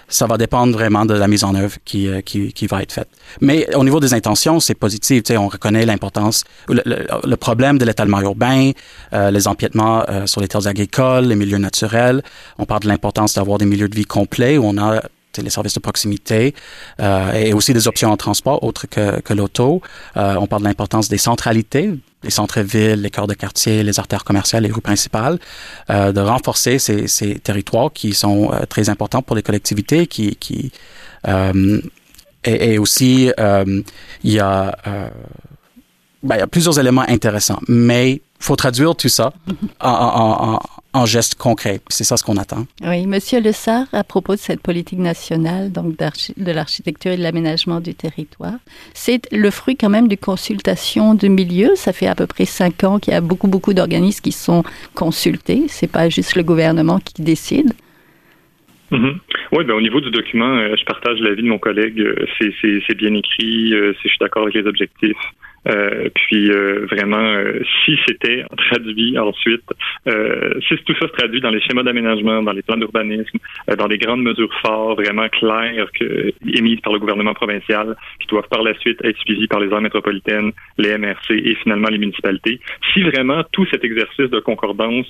ça 0.09 0.27
va 0.27 0.37
dépendre 0.37 0.73
vraiment 0.75 1.07
de 1.07 1.15
la 1.15 1.27
mise 1.27 1.43
en 1.43 1.55
œuvre 1.55 1.77
qui, 1.85 2.09
qui, 2.27 2.53
qui 2.53 2.67
va 2.67 2.83
être 2.83 2.93
faite. 2.93 3.09
Mais 3.41 3.75
au 3.75 3.83
niveau 3.83 3.99
des 3.99 4.13
intentions, 4.13 4.61
c'est 4.61 4.75
positif. 4.75 5.23
On 5.31 5.49
reconnaît 5.49 5.87
l'importance, 5.87 6.45
le, 6.69 6.83
le, 6.85 7.37
problème 7.37 7.79
de 7.79 7.87
l'étalement 7.87 8.21
urbain, 8.21 8.73
les 9.13 9.49
empiètements 9.49 10.05
sur 10.27 10.43
les 10.43 10.49
terres 10.49 10.67
agricoles, 10.67 11.25
les 11.25 11.37
milieux 11.37 11.57
naturels. 11.57 12.23
On 12.59 12.67
parle 12.67 12.83
de 12.83 12.89
l'importance 12.89 13.35
d'avoir 13.35 13.57
des 13.57 13.65
milieux 13.65 13.89
de 13.89 13.95
vie 13.95 14.05
complets 14.05 14.59
où 14.59 14.65
on 14.67 14.77
a 14.77 15.01
les 15.39 15.51
services 15.51 15.75
de 15.75 15.81
proximité 15.81 16.55
euh, 17.01 17.33
et 17.33 17.53
aussi 17.53 17.73
des 17.73 17.89
options 17.89 18.11
en 18.11 18.17
transport 18.17 18.63
autres 18.63 18.87
que, 18.87 19.21
que 19.21 19.33
l'auto. 19.33 19.81
Euh, 20.17 20.35
on 20.39 20.47
parle 20.47 20.63
de 20.63 20.69
l'importance 20.69 21.09
des 21.09 21.19
centralités, 21.19 21.93
les 22.23 22.31
centres-villes, 22.31 23.01
les 23.01 23.11
cœurs 23.11 23.27
de 23.27 23.35
quartier, 23.35 23.83
les 23.83 23.99
artères 23.99 24.25
commerciales, 24.25 24.63
les 24.63 24.71
rues 24.71 24.81
principales, 24.81 25.39
euh, 25.91 26.13
de 26.13 26.21
renforcer 26.21 26.79
ces, 26.79 27.09
ces, 27.09 27.39
territoires 27.39 27.93
qui 27.93 28.15
sont 28.15 28.53
euh, 28.53 28.65
très 28.67 28.89
importants 28.89 29.23
pour 29.23 29.37
les 29.37 29.43
collectivités, 29.43 30.07
qui, 30.07 30.37
qui 30.37 30.73
euh, 31.29 31.81
et, 32.45 32.75
et, 32.75 32.79
aussi 32.79 33.31
il 33.39 34.33
y 34.33 34.41
a 34.41 34.77
ben, 36.23 36.37
il 36.37 36.39
y 36.39 36.43
a 36.43 36.47
plusieurs 36.47 36.79
éléments 36.79 37.05
intéressants, 37.09 37.61
mais 37.69 38.23
faut 38.39 38.57
traduire 38.57 38.95
tout 38.95 39.09
ça 39.09 39.33
en, 39.81 39.89
en, 39.89 40.61
en 40.95 41.07
gestes 41.07 41.37
concrets. 41.37 41.81
C'est 41.89 42.05
ça 42.05 42.17
ce 42.17 42.25
qu'on 42.25 42.37
attend. 42.37 42.67
Oui, 42.85 43.07
Monsieur 43.07 43.41
Le 43.41 43.53
Sart, 43.53 43.87
à 43.93 44.05
propos 44.05 44.35
de 44.35 44.41
cette 44.41 44.61
politique 44.61 44.99
nationale, 44.99 45.73
donc 45.73 45.97
de 45.97 46.53
l'architecture 46.53 47.13
et 47.13 47.17
de 47.17 47.23
l'aménagement 47.23 47.81
du 47.81 47.95
territoire, 47.95 48.59
c'est 48.95 49.31
le 49.33 49.51
fruit 49.51 49.77
quand 49.77 49.89
même 49.89 50.09
de 50.09 50.17
consultations 50.17 51.15
de 51.15 51.29
milieu. 51.29 51.75
Ça 51.77 51.93
fait 51.93 52.07
à 52.07 52.15
peu 52.15 52.27
près 52.27 52.45
cinq 52.45 52.85
ans 52.85 52.99
qu'il 52.99 53.13
y 53.13 53.17
a 53.17 53.21
beaucoup, 53.21 53.49
beaucoup 53.49 53.75
d'organismes 53.75 54.23
qui 54.23 54.33
sont 54.33 54.63
consultés. 54.95 55.65
C'est 55.69 55.91
pas 55.91 56.09
juste 56.09 56.37
le 56.37 56.43
gouvernement 56.43 56.99
qui 56.99 57.23
décide. 57.23 57.73
Mm-hmm. 58.91 59.15
Oui, 59.53 59.65
ben, 59.65 59.75
au 59.75 59.81
niveau 59.81 60.01
du 60.01 60.11
document, 60.11 60.55
euh, 60.55 60.75
je 60.79 60.85
partage 60.85 61.19
l'avis 61.21 61.43
de 61.43 61.49
mon 61.49 61.59
collègue. 61.59 61.99
Euh, 61.99 62.27
c'est 62.39 62.95
bien 62.95 63.15
écrit, 63.15 63.73
euh, 63.73 63.95
je 64.03 64.09
suis 64.09 64.19
d'accord 64.21 64.43
avec 64.43 64.55
les 64.55 64.67
objectifs. 64.67 65.17
Puis 65.65 66.51
vraiment, 66.91 67.37
si 67.85 67.99
c'était 68.07 68.45
traduit 68.57 69.19
ensuite, 69.19 69.65
si 70.07 70.77
tout 70.85 70.95
ça 71.01 71.09
se 71.09 71.13
traduit 71.13 71.41
dans 71.41 71.51
les 71.51 71.61
schémas 71.61 71.83
d'aménagement, 71.83 72.43
dans 72.43 72.53
les 72.53 72.63
plans 72.63 72.77
d'urbanisme, 72.77 73.39
dans 73.77 73.89
des 73.89 73.99
grandes 73.99 74.23
mesures 74.23 74.53
fortes, 74.61 75.01
vraiment 75.01 75.29
claires, 75.29 75.87
que, 75.99 76.33
émises 76.47 76.81
par 76.81 76.93
le 76.93 76.99
gouvernement 76.99 77.35
provincial, 77.35 77.97
qui 78.21 78.27
doivent 78.29 78.49
par 78.49 78.63
la 78.63 78.75
suite 78.79 78.99
être 79.05 79.19
suivies 79.19 79.47
par 79.47 79.61
les 79.61 79.73
aires 79.73 79.81
métropolitaines, 79.81 80.53
les 80.79 80.97
MRC 80.99 81.31
et 81.31 81.55
finalement 81.57 81.89
les 81.89 81.99
municipalités. 81.99 82.61
Si 82.93 83.03
vraiment 83.03 83.43
tout 83.53 83.67
cet 83.71 83.85
exercice 83.85 84.31
de 84.31 84.41
concordance 84.41 85.07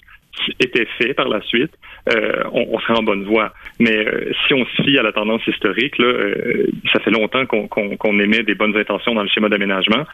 était 0.60 0.86
fait 0.98 1.14
par 1.14 1.28
la 1.28 1.40
suite, 1.42 1.72
euh, 2.14 2.42
on, 2.52 2.66
on, 2.72 2.80
serait 2.80 2.98
en 2.98 3.02
bonne 3.02 3.24
voie. 3.24 3.52
Mais 3.78 3.96
euh, 3.96 4.32
si 4.46 4.54
on 4.54 4.64
se 4.64 4.82
fie 4.82 4.98
à 4.98 5.02
la 5.02 5.12
tendance 5.12 5.46
historique, 5.46 5.98
là, 5.98 6.06
euh, 6.06 6.66
ça 6.92 7.00
fait 7.00 7.10
longtemps 7.10 7.44
qu'on 7.46 8.18
émet 8.18 8.42
des 8.42 8.54
bonnes 8.54 8.76
intentions 8.76 9.14
dans 9.14 9.22
le 9.22 9.28
schéma 9.28 9.48
d'aménagement. 9.48 10.04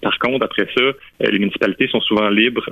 Par 0.00 0.18
contre, 0.18 0.44
après 0.44 0.66
ça, 0.76 0.82
les 1.20 1.38
municipalités 1.38 1.88
sont 1.88 2.00
souvent 2.00 2.28
libres 2.28 2.64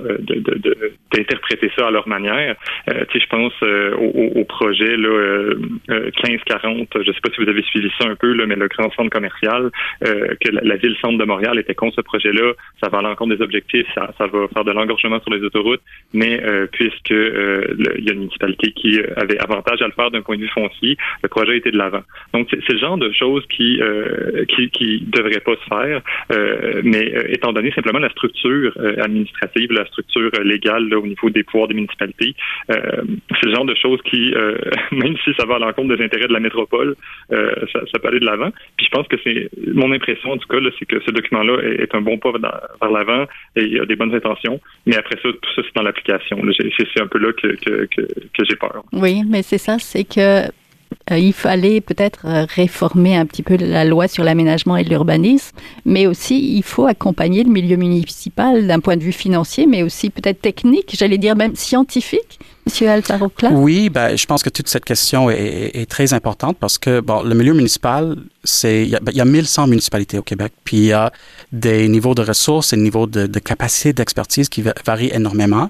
d'interpréter 1.13 1.67
de, 1.67 1.71
ça 1.77 1.87
à 1.87 1.91
leur 1.91 2.07
manière. 2.07 2.55
tu 2.87 2.93
sais, 2.93 3.19
je 3.19 3.27
pense 3.27 3.53
au, 3.61 4.39
au, 4.39 4.45
projet 4.45 4.97
là, 4.97 5.53
1540, 5.89 6.97
je 7.05 7.11
sais 7.11 7.19
pas 7.21 7.29
si 7.33 7.43
vous 7.43 7.49
avez 7.49 7.63
suivi 7.63 7.91
ça 7.99 8.07
un 8.07 8.15
peu, 8.15 8.33
là, 8.33 8.45
mais 8.45 8.55
le 8.55 8.67
grand 8.67 8.91
centre 8.93 9.09
commercial, 9.09 9.71
que 10.01 10.49
la, 10.51 10.75
ville-centre 10.75 11.17
de 11.17 11.25
Montréal 11.25 11.59
était 11.59 11.75
contre 11.75 11.95
ce 11.97 12.01
projet-là. 12.01 12.53
Ça 12.81 12.89
va 12.89 12.99
à 12.99 13.01
l'encontre 13.01 13.35
des 13.35 13.43
objectifs, 13.43 13.87
ça, 13.93 14.13
ça 14.17 14.27
va 14.27 14.47
faire 14.53 14.63
de 14.63 14.71
l'engorgement 14.71 15.19
sur 15.21 15.33
les 15.33 15.43
autoroutes, 15.43 15.81
mais 16.13 16.41
puis 16.71 16.91
puisque 16.91 17.11
euh, 17.11 17.95
il 17.97 18.05
y 18.05 18.09
a 18.09 18.13
une 18.13 18.19
municipalité 18.19 18.71
qui 18.71 18.99
euh, 18.99 19.07
avait 19.15 19.39
avantage 19.39 19.81
à 19.81 19.85
le 19.85 19.93
faire 19.93 20.11
d'un 20.11 20.21
point 20.21 20.35
de 20.35 20.41
vue 20.41 20.49
foncier, 20.49 20.97
le 21.23 21.29
projet 21.29 21.57
était 21.57 21.71
de 21.71 21.77
l'avant. 21.77 22.03
Donc 22.33 22.47
c'est 22.49 22.73
le 22.73 22.79
genre 22.79 22.97
de 22.97 23.11
choses 23.11 23.45
qui 23.47 23.79
euh, 23.81 24.45
qui 24.45 24.69
qui 24.69 25.01
devraient 25.01 25.41
pas 25.41 25.55
se 25.55 25.67
faire, 25.69 26.01
euh, 26.31 26.81
mais 27.01 27.33
étant 27.33 27.53
donné 27.53 27.71
simplement 27.71 27.99
la 27.99 28.09
structure 28.09 28.73
administrative, 28.99 29.71
la 29.71 29.85
structure 29.85 30.31
légale 30.43 30.87
là, 30.89 30.99
au 30.99 31.07
niveau 31.07 31.29
des 31.29 31.43
pouvoirs 31.43 31.67
des 31.67 31.73
municipalités, 31.73 32.35
c'est 32.67 33.45
le 33.45 33.53
genre 33.53 33.65
de 33.65 33.75
choses 33.75 34.01
qui, 34.03 34.33
même 34.91 35.15
si 35.23 35.31
ça 35.37 35.45
va 35.45 35.55
à 35.55 35.59
l'encontre 35.59 35.95
des 35.95 36.03
intérêts 36.03 36.27
de 36.27 36.33
la 36.33 36.39
métropole, 36.39 36.95
ça, 37.29 37.79
ça, 37.91 37.99
peut 37.99 38.07
aller 38.07 38.19
de 38.19 38.25
l'avant. 38.25 38.51
Puis 38.77 38.85
je 38.85 38.91
pense 38.91 39.07
que 39.07 39.17
c'est 39.23 39.49
mon 39.73 39.91
impression 39.91 40.31
en 40.31 40.37
tout 40.37 40.47
cas, 40.47 40.57
c'est 40.79 40.85
que 40.85 40.99
ce 41.01 41.11
document-là 41.11 41.57
est, 41.79 41.93
un 41.95 42.01
bon 42.01 42.17
pas 42.17 42.31
vers 42.31 42.91
l'avant 42.91 43.25
et 43.55 43.63
il 43.63 43.73
y 43.73 43.79
a 43.79 43.85
des 43.85 43.95
bonnes 43.95 44.13
intentions, 44.13 44.59
mais 44.85 44.95
après 44.95 45.15
ça, 45.21 45.29
tout 45.29 45.49
ça 45.55 45.61
c'est 45.63 45.75
dans 45.75 45.83
l'application 45.83 46.37
c'est 46.93 47.01
un 47.01 47.07
peu 47.07 47.19
là 47.19 47.31
que, 47.33 47.55
que, 47.85 48.43
j'ai 48.47 48.55
peur. 48.55 48.83
Oui, 48.93 49.21
mais 49.27 49.43
c'est 49.43 49.57
ça, 49.57 49.77
c'est 49.79 50.03
que 50.03 50.19
euh, 50.19 50.47
il 51.09 51.33
fallait 51.33 51.81
peut-être 51.81 52.25
euh, 52.25 52.45
réformer 52.55 53.15
un 53.15 53.25
petit 53.25 53.43
peu 53.43 53.57
la 53.57 53.85
loi 53.85 54.07
sur 54.07 54.23
l'aménagement 54.23 54.77
et 54.77 54.83
l'urbanisme, 54.83 55.55
mais 55.85 56.07
aussi 56.07 56.55
il 56.55 56.63
faut 56.63 56.85
accompagner 56.85 57.43
le 57.43 57.51
milieu 57.51 57.77
municipal 57.77 58.67
d'un 58.67 58.79
point 58.79 58.97
de 58.97 59.03
vue 59.03 59.11
financier, 59.11 59.67
mais 59.67 59.83
aussi 59.83 60.09
peut-être 60.09 60.41
technique, 60.41 60.95
j'allais 60.97 61.17
dire 61.17 61.35
même 61.35 61.55
scientifique, 61.55 62.39
Monsieur 62.65 62.89
Altarocla? 62.89 63.49
Oui, 63.49 63.89
ben, 63.89 64.15
je 64.15 64.25
pense 64.25 64.43
que 64.43 64.49
toute 64.49 64.67
cette 64.67 64.85
question 64.85 65.29
est, 65.29 65.89
très 65.89 66.13
importante 66.13 66.57
parce 66.59 66.77
que 66.77 67.01
le 67.23 67.33
milieu 67.35 67.53
municipal, 67.53 68.15
c'est 68.43 68.83
il 68.83 68.89
y, 68.89 68.95
a, 68.95 68.99
ben, 68.99 69.11
il 69.11 69.17
y 69.17 69.21
a 69.21 69.25
1100 69.25 69.67
municipalités 69.67 70.17
au 70.17 70.21
Québec, 70.21 70.53
puis 70.63 70.77
il 70.77 70.85
y 70.85 70.93
a 70.93 71.11
des 71.51 71.87
niveaux 71.87 72.13
de 72.13 72.21
ressources 72.21 72.71
et 72.73 72.75
des 72.75 72.83
niveaux 72.83 73.07
de, 73.07 73.27
capacité 73.39 73.93
d'expertise 73.93 74.47
qui 74.47 74.63
varient 74.85 75.11
énormément. 75.11 75.69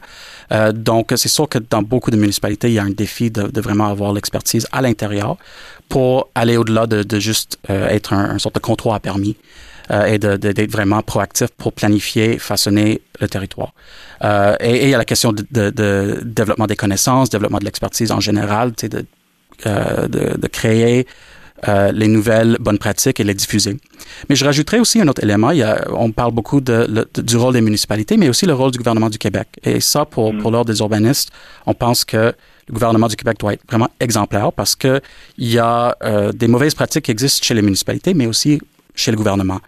Euh, 0.51 0.71
donc, 0.73 1.13
c'est 1.15 1.29
sûr 1.29 1.47
que 1.47 1.59
dans 1.59 1.81
beaucoup 1.81 2.11
de 2.11 2.17
municipalités, 2.17 2.67
il 2.67 2.73
y 2.73 2.79
a 2.79 2.83
un 2.83 2.89
défi 2.89 3.31
de, 3.31 3.61
vraiment 3.61 3.87
avoir 3.87 4.11
l'expertise 4.13 4.67
à 4.71 4.81
l'intérieur 4.81 5.37
pour 5.87 6.29
aller 6.35 6.57
au-delà 6.57 6.87
de, 6.87 7.19
juste 7.19 7.57
euh, 7.69 7.87
être 7.87 8.13
un, 8.13 8.37
sorte 8.37 8.55
de 8.55 8.59
comptoir 8.59 8.99
permis 8.99 9.37
euh, 9.89 10.05
et 10.05 10.19
d'être 10.19 10.71
vraiment 10.71 11.01
proactif 11.01 11.49
pour 11.57 11.73
planifier, 11.73 12.37
façonner 12.37 13.01
le 13.19 13.27
territoire. 13.27 13.73
Euh, 14.23 14.55
et, 14.59 14.83
il 14.83 14.89
y 14.89 14.93
a 14.93 14.97
la 14.97 15.05
question 15.05 15.33
de, 15.33 16.21
développement 16.23 16.67
des 16.67 16.75
connaissances, 16.75 17.29
développement 17.29 17.59
de 17.59 17.65
l'expertise 17.65 18.11
en 18.11 18.19
général, 18.19 18.73
de, 18.73 19.05
euh, 19.65 20.07
de, 20.07 20.37
de 20.37 20.47
créer 20.47 21.07
euh, 21.67 21.91
les 21.91 22.07
nouvelles 22.07 22.57
bonnes 22.59 22.79
pratiques 22.79 23.19
et 23.19 23.23
les 23.23 23.35
diffuser. 23.35 23.77
Mais 24.29 24.35
je 24.35 24.43
rajouterais 24.43 24.79
aussi 24.79 24.99
un 24.99 25.07
autre 25.07 25.23
élément. 25.23 25.51
Il 25.51 25.59
y 25.59 25.63
a, 25.63 25.85
on 25.91 26.11
parle 26.11 26.31
beaucoup 26.31 26.59
de, 26.59 27.05
de, 27.13 27.21
du 27.21 27.37
rôle 27.37 27.53
des 27.53 27.61
municipalités, 27.61 28.17
mais 28.17 28.29
aussi 28.29 28.47
le 28.47 28.53
rôle 28.55 28.71
du 28.71 28.79
gouvernement 28.79 29.11
du 29.11 29.19
Québec. 29.19 29.47
Et 29.63 29.79
ça, 29.79 30.05
pour, 30.05 30.33
mm. 30.33 30.39
pour 30.39 30.49
l'ordre 30.49 30.73
des 30.73 30.79
urbanistes, 30.79 31.29
on 31.67 31.75
pense 31.75 32.03
que 32.03 32.33
le 32.67 32.73
gouvernement 32.73 33.07
du 33.07 33.15
Québec 33.15 33.37
doit 33.39 33.53
être 33.53 33.61
vraiment 33.69 33.89
exemplaire 33.99 34.51
parce 34.53 34.75
que 34.75 35.01
il 35.37 35.51
y 35.51 35.59
a 35.59 35.95
euh, 36.03 36.31
des 36.31 36.47
mauvaises 36.47 36.73
pratiques 36.73 37.05
qui 37.05 37.11
existent 37.11 37.45
chez 37.45 37.53
les 37.53 37.61
municipalités, 37.61 38.15
mais 38.15 38.25
aussi 38.25 38.59
chez 38.95 39.11
le 39.11 39.17
gouvernement. 39.17 39.59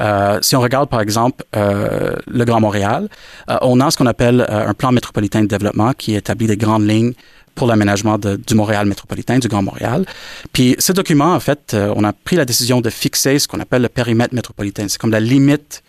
Euh, 0.00 0.38
si 0.42 0.54
on 0.54 0.60
regarde 0.60 0.88
par 0.88 1.00
exemple 1.00 1.44
euh, 1.56 2.14
le 2.26 2.44
Grand 2.44 2.60
Montréal, 2.60 3.08
euh, 3.50 3.56
on 3.62 3.80
a 3.80 3.90
ce 3.90 3.96
qu'on 3.96 4.06
appelle 4.06 4.46
euh, 4.48 4.68
un 4.68 4.74
plan 4.74 4.92
métropolitain 4.92 5.42
de 5.42 5.46
développement 5.48 5.92
qui 5.92 6.14
établit 6.14 6.46
des 6.46 6.56
grandes 6.56 6.88
lignes 6.88 7.14
pour 7.56 7.66
l'aménagement 7.66 8.18
du 8.18 8.54
Montréal 8.54 8.86
métropolitain, 8.86 9.40
du 9.40 9.48
Grand 9.48 9.62
Montréal. 9.62 10.06
Puis 10.52 10.76
ce 10.78 10.92
document, 10.92 11.34
en 11.34 11.40
fait, 11.40 11.74
euh, 11.74 11.92
on 11.96 12.04
a 12.04 12.12
pris 12.12 12.36
la 12.36 12.44
décision 12.44 12.80
de 12.80 12.88
fixer 12.88 13.40
ce 13.40 13.48
qu'on 13.48 13.58
appelle 13.58 13.82
le 13.82 13.88
périmètre 13.88 14.32
métropolitain. 14.32 14.86
C'est 14.86 15.00
comme 15.00 15.10
la 15.10 15.18
limite 15.18 15.82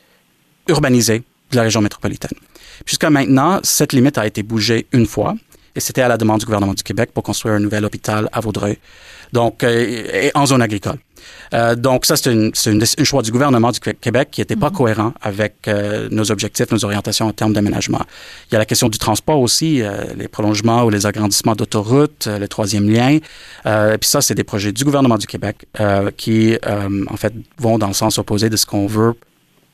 urbanisée 0.67 1.21
de 1.51 1.55
la 1.55 1.61
région 1.61 1.81
métropolitaine. 1.81 2.37
Jusqu'à 2.87 3.11
maintenant, 3.11 3.59
cette 3.61 3.93
limite 3.93 4.17
a 4.17 4.25
été 4.25 4.41
bougée 4.41 4.87
une 4.93 5.05
fois, 5.05 5.35
et 5.75 5.79
c'était 5.79 6.01
à 6.01 6.07
la 6.07 6.17
demande 6.17 6.39
du 6.39 6.45
gouvernement 6.45 6.73
du 6.73 6.83
Québec 6.83 7.11
pour 7.13 7.23
construire 7.23 7.55
un 7.55 7.59
nouvel 7.59 7.85
hôpital 7.85 8.29
à 8.31 8.39
Vaudreuil, 8.39 8.77
donc 9.33 9.63
euh, 9.63 10.29
en 10.33 10.45
zone 10.45 10.61
agricole. 10.61 10.97
Euh, 11.53 11.75
donc 11.75 12.05
ça, 12.05 12.15
c'est 12.15 12.29
un 12.31 13.03
choix 13.03 13.21
du 13.21 13.31
gouvernement 13.31 13.71
du 13.71 13.79
Québec 13.79 14.29
qui 14.31 14.41
n'était 14.41 14.55
pas 14.55 14.69
mm-hmm. 14.69 14.73
cohérent 14.73 15.13
avec 15.21 15.67
euh, 15.67 16.07
nos 16.11 16.31
objectifs, 16.31 16.71
nos 16.71 16.83
orientations 16.85 17.27
en 17.27 17.33
termes 17.33 17.53
d'aménagement. 17.53 18.01
Il 18.49 18.53
y 18.53 18.55
a 18.55 18.59
la 18.59 18.65
question 18.65 18.89
du 18.89 18.97
transport 18.97 19.39
aussi, 19.39 19.81
euh, 19.81 20.05
les 20.15 20.27
prolongements 20.27 20.83
ou 20.83 20.89
les 20.89 21.05
agrandissements 21.05 21.55
d'autoroutes, 21.55 22.27
le 22.27 22.47
troisième 22.47 22.89
lien. 22.89 23.17
et 23.65 23.97
puis 23.99 24.09
ça, 24.09 24.21
c'est 24.21 24.35
des 24.35 24.43
projets 24.43 24.71
du 24.71 24.83
gouvernement 24.83 25.17
du 25.17 25.27
Québec 25.27 25.65
qui, 26.17 26.57
en 26.65 27.17
fait, 27.17 27.33
vont 27.57 27.77
dans 27.77 27.87
le 27.87 27.93
sens 27.93 28.17
opposé 28.17 28.49
de 28.49 28.57
ce 28.57 28.65
qu'on 28.65 28.87
veut 28.87 29.13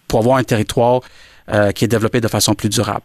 pour 0.08 0.20
avoir 0.20 0.38
un 0.38 0.44
territoire 0.44 1.02
euh, 1.48 1.72
qui 1.72 1.86
est 1.86 1.88
développé 1.88 2.22
de 2.22 2.28
façon 2.28 2.56
plus 2.56 2.70
durable. 2.70 3.04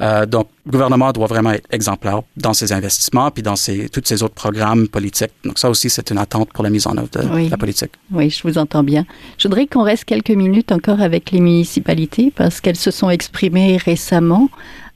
Euh, 0.00 0.24
donc, 0.24 0.48
le 0.64 0.70
gouvernement 0.70 1.10
doit 1.10 1.26
vraiment 1.26 1.50
être 1.50 1.66
exemplaire 1.72 2.20
dans 2.36 2.54
ses 2.54 2.72
investissements 2.72 3.32
puis 3.32 3.42
dans 3.42 3.56
ses, 3.56 3.88
tous 3.88 4.02
ces 4.04 4.22
autres 4.22 4.34
programmes 4.34 4.86
politiques. 4.86 5.32
Donc, 5.44 5.58
ça 5.58 5.68
aussi, 5.68 5.90
c'est 5.90 6.08
une 6.10 6.18
attente 6.18 6.52
pour 6.52 6.62
la 6.62 6.70
mise 6.70 6.86
en 6.86 6.96
œuvre 6.96 7.08
de 7.10 7.50
la 7.50 7.56
politique. 7.56 7.90
Oui, 8.12 8.30
je 8.30 8.42
vous 8.44 8.58
entends 8.58 8.84
bien. 8.84 9.06
Je 9.38 9.48
voudrais 9.48 9.66
qu'on 9.66 9.82
reste 9.82 10.04
quelques 10.04 10.30
minutes 10.30 10.70
encore 10.70 11.00
avec 11.00 11.32
les 11.32 11.40
municipalités 11.40 12.32
parce 12.32 12.60
qu'elles 12.60 12.76
se 12.76 12.92
sont 12.92 13.10
exprimées 13.10 13.76
récemment. 13.76 14.50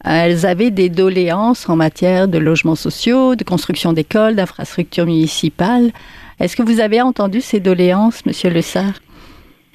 Elles 0.05 0.47
avaient 0.47 0.71
des 0.71 0.89
doléances 0.89 1.69
en 1.69 1.75
matière 1.75 2.29
de 2.29 2.39
logements 2.39 2.77
sociaux, 2.77 3.35
de 3.35 3.43
construction 3.43 3.93
d'écoles, 3.93 4.37
d'infrastructures 4.37 5.07
municipales. 5.07 5.91
Est-ce 6.39 6.55
que 6.55 6.63
vous 6.63 6.79
avez 6.79 7.01
entendu 7.01 7.41
ces 7.41 7.59
doléances, 7.59 8.25
Monsieur 8.25 8.51
Le 8.51 8.63
Sart, 8.63 9.01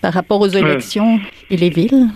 par 0.01 0.13
rapport 0.13 0.39
aux 0.39 0.47
élections 0.47 1.19
et 1.49 1.57
les 1.57 1.69
villes? 1.69 2.07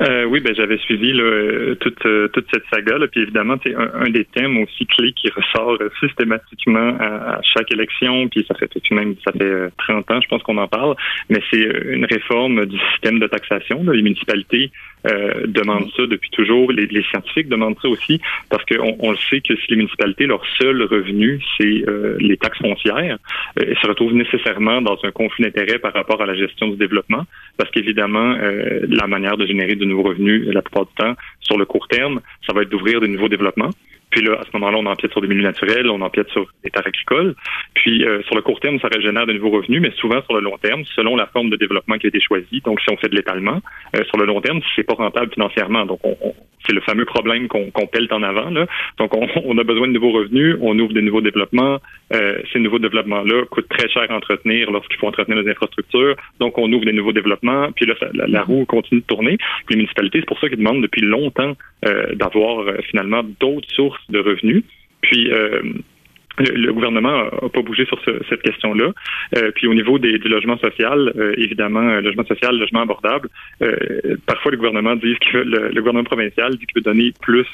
Euh, 0.00 0.24
oui, 0.24 0.40
ben 0.40 0.54
j'avais 0.54 0.78
suivi 0.78 1.12
là, 1.12 1.74
toute, 1.80 2.06
euh, 2.06 2.28
toute 2.28 2.46
cette 2.52 2.62
saga. 2.72 2.98
Là, 2.98 3.08
puis 3.08 3.22
évidemment, 3.22 3.56
c'est 3.64 3.74
un, 3.74 4.08
des 4.10 4.24
thèmes 4.24 4.56
aussi 4.58 4.86
clés 4.86 5.12
qui 5.12 5.28
ressort 5.28 5.76
systématiquement 5.98 6.96
à, 7.00 7.40
chaque 7.42 7.72
élection. 7.72 8.28
Puis 8.28 8.44
ça 8.46 8.54
fait 8.54 8.70
même 8.92 9.16
ça 9.24 9.32
fait 9.32 9.70
30 9.78 10.10
euh, 10.10 10.14
ans, 10.14 10.20
je 10.20 10.28
pense 10.28 10.42
qu'on 10.44 10.58
en 10.58 10.68
parle. 10.68 10.94
Mais 11.28 11.40
c'est 11.50 11.66
euh, 11.66 11.94
une 11.94 12.04
réforme 12.04 12.66
du 12.66 12.78
système 12.92 13.18
de 13.18 13.26
taxation. 13.26 13.82
Là. 13.82 13.92
Les 13.92 14.02
municipalités 14.02 14.70
euh, 15.06 15.46
demandent 15.46 15.90
ça 15.96 16.06
depuis 16.06 16.30
toujours. 16.30 16.72
Les, 16.72 16.86
les, 16.86 17.02
scientifiques 17.04 17.48
demandent 17.48 17.78
ça 17.80 17.88
aussi 17.88 18.20
parce 18.50 18.64
qu'on 18.64 18.96
on 18.98 19.12
le 19.12 19.16
sait 19.30 19.40
que 19.40 19.54
si 19.54 19.66
les 19.70 19.76
municipalités, 19.76 20.26
leur 20.26 20.42
seul 20.60 20.82
revenu, 20.82 21.40
c'est 21.56 21.84
euh, 21.88 22.16
les 22.18 22.36
taxes 22.36 22.58
foncières, 22.58 23.18
euh, 23.58 23.64
elles 23.66 23.78
se 23.80 23.86
retrouvent 23.86 24.14
nécessairement 24.14 24.82
dans 24.82 24.98
un 25.04 25.10
conflit 25.12 25.44
d'intérêts 25.44 25.78
par 25.78 25.94
rapport 25.94 26.20
à 26.20 26.26
la 26.26 26.34
gestion 26.34 26.68
du 26.68 26.76
développement 26.76 27.24
parce 27.56 27.70
qu'évidemment, 27.70 28.36
la 28.88 29.08
manière 29.08 29.36
de 29.36 29.44
générer 29.44 29.74
de 29.74 29.84
nouveaux 29.88 30.08
revenus, 30.08 30.46
la 30.46 30.62
plupart 30.62 30.86
du 30.86 30.94
temps, 30.94 31.14
sur 31.40 31.58
le 31.58 31.64
court 31.64 31.88
terme, 31.88 32.20
ça 32.46 32.52
va 32.52 32.62
être 32.62 32.68
d'ouvrir 32.68 33.00
de 33.00 33.06
nouveaux 33.06 33.28
développements. 33.28 33.70
Puis 34.10 34.22
là, 34.22 34.38
à 34.40 34.44
ce 34.44 34.50
moment-là, 34.54 34.78
on 34.78 34.86
empiète 34.86 35.12
sur 35.12 35.20
des 35.20 35.28
milieux 35.28 35.42
naturels, 35.42 35.90
on 35.90 36.00
empiète 36.00 36.30
sur 36.30 36.46
des 36.64 36.70
terres 36.70 36.86
agricoles. 36.86 37.34
Puis 37.74 38.04
euh, 38.04 38.22
sur 38.22 38.34
le 38.34 38.42
court 38.42 38.58
terme, 38.60 38.78
ça 38.80 38.88
régénère 38.88 39.26
de 39.26 39.34
nouveaux 39.34 39.50
revenus, 39.50 39.82
mais 39.82 39.90
souvent 39.92 40.22
sur 40.22 40.34
le 40.34 40.40
long 40.40 40.56
terme, 40.58 40.84
selon 40.96 41.16
la 41.16 41.26
forme 41.26 41.50
de 41.50 41.56
développement 41.56 41.98
qui 41.98 42.06
a 42.06 42.08
été 42.08 42.20
choisie. 42.20 42.62
Donc, 42.64 42.80
si 42.80 42.90
on 42.90 42.96
fait 42.96 43.08
de 43.08 43.16
l'étalement, 43.16 43.60
euh, 43.96 44.04
sur 44.04 44.16
le 44.16 44.24
long 44.24 44.40
terme, 44.40 44.60
c'est 44.74 44.84
pas 44.84 44.94
rentable 44.94 45.32
financièrement. 45.32 45.84
Donc, 45.84 46.00
on, 46.04 46.16
c'est 46.68 46.74
le 46.74 46.80
fameux 46.82 47.06
problème 47.06 47.48
qu'on 47.48 47.70
qu 47.70 47.86
pèle 47.90 48.08
en 48.10 48.22
avant. 48.22 48.50
Là. 48.50 48.66
Donc, 48.98 49.16
on, 49.16 49.26
on, 49.44 49.58
a 49.58 49.64
besoin 49.64 49.88
de 49.88 49.92
nouveaux 49.92 50.12
revenus, 50.12 50.56
on 50.60 50.78
ouvre 50.78 50.92
des 50.92 51.02
nouveaux 51.02 51.20
développements. 51.20 51.78
Euh, 52.14 52.38
ces 52.52 52.58
nouveaux 52.58 52.78
développements-là 52.78 53.44
coûtent 53.50 53.68
très 53.68 53.88
cher 53.88 54.06
à 54.10 54.14
entretenir 54.14 54.70
lorsqu'il 54.70 54.96
faut 54.98 55.06
entretenir 55.06 55.42
les 55.42 55.50
infrastructures. 55.50 56.16
Donc, 56.38 56.58
on 56.58 56.70
ouvre 56.72 56.84
des 56.84 56.92
nouveaux 56.92 57.12
développements, 57.12 57.70
puis 57.72 57.86
là, 57.86 57.94
la, 58.12 58.26
la, 58.26 58.42
roue 58.42 58.64
continue 58.66 59.00
de 59.00 59.06
tourner. 59.06 59.36
Puis 59.66 59.74
les 59.74 59.76
municipalités, 59.76 60.20
c'est 60.20 60.28
pour 60.28 60.38
ça 60.38 60.48
qu'ils 60.48 60.58
demandent 60.58 60.82
depuis 60.82 61.02
longtemps 61.02 61.56
euh, 61.86 62.14
d'avoir 62.14 62.60
euh, 62.60 62.78
finalement 62.90 63.22
d'autres 63.40 63.70
sources 63.70 64.02
de 64.10 64.18
revenus. 64.18 64.64
Puis, 65.00 65.30
euh, 65.32 65.62
le, 66.38 66.72
gouvernement 66.72 67.24
n'a 67.24 67.48
pas 67.48 67.62
bougé 67.62 67.84
sur 67.86 68.00
cette 68.28 68.42
question-là. 68.42 68.92
Euh, 69.36 69.50
puis 69.54 69.66
au 69.66 69.74
niveau 69.74 69.98
des, 69.98 70.18
du 70.18 70.28
logement 70.28 70.58
social, 70.58 71.12
euh, 71.16 71.34
évidemment, 71.36 71.80
euh, 71.80 72.00
logement 72.00 72.24
social, 72.24 72.56
logement 72.56 72.82
abordable, 72.82 73.28
parfois 74.26 74.52
le 74.52 74.56
gouvernement 74.56 74.96
dit 74.96 75.16
que 75.32 75.38
le, 75.38 75.70
gouvernement 75.78 76.04
provincial 76.04 76.56
dit 76.56 76.66
qu'il 76.66 76.76
veut 76.76 76.80
donner 76.80 77.12
plus 77.20 77.46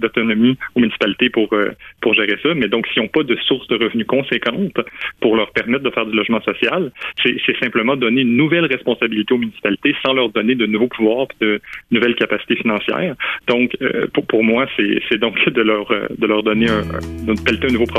d'autonomie 0.00 0.56
aux 0.74 0.80
municipalités 0.80 1.30
pour 1.30 1.54
pour 2.00 2.14
gérer 2.14 2.36
ça. 2.42 2.54
Mais 2.54 2.68
donc, 2.68 2.86
s'ils 2.88 3.02
n'ont 3.02 3.08
pas 3.08 3.22
de 3.22 3.36
source 3.36 3.66
de 3.68 3.76
revenus 3.76 4.06
conséquente 4.06 4.78
pour 5.20 5.36
leur 5.36 5.52
permettre 5.52 5.84
de 5.84 5.90
faire 5.90 6.06
du 6.06 6.16
logement 6.16 6.40
social, 6.42 6.90
c'est 7.22 7.58
simplement 7.60 7.96
donner 7.96 8.22
une 8.22 8.36
nouvelle 8.36 8.66
responsabilité 8.66 9.34
aux 9.34 9.38
municipalités 9.38 9.94
sans 10.04 10.12
leur 10.12 10.30
donner 10.30 10.54
de 10.54 10.66
nouveaux 10.66 10.88
pouvoirs 10.88 11.28
de 11.40 11.60
nouvelles 11.90 12.14
capacités 12.14 12.56
financières. 12.56 13.14
Donc, 13.46 13.76
pour, 14.12 14.26
pour 14.26 14.44
moi, 14.44 14.66
c'est 14.76 15.18
donc 15.18 15.36
de 15.48 15.62
leur 15.62 15.88
de 15.88 16.26
leur 16.26 16.42
donner 16.42 16.68
un, 16.68 16.82
de 17.26 17.40
pelleter 17.42 17.68
un 17.68 17.72
nouveau 17.72 17.86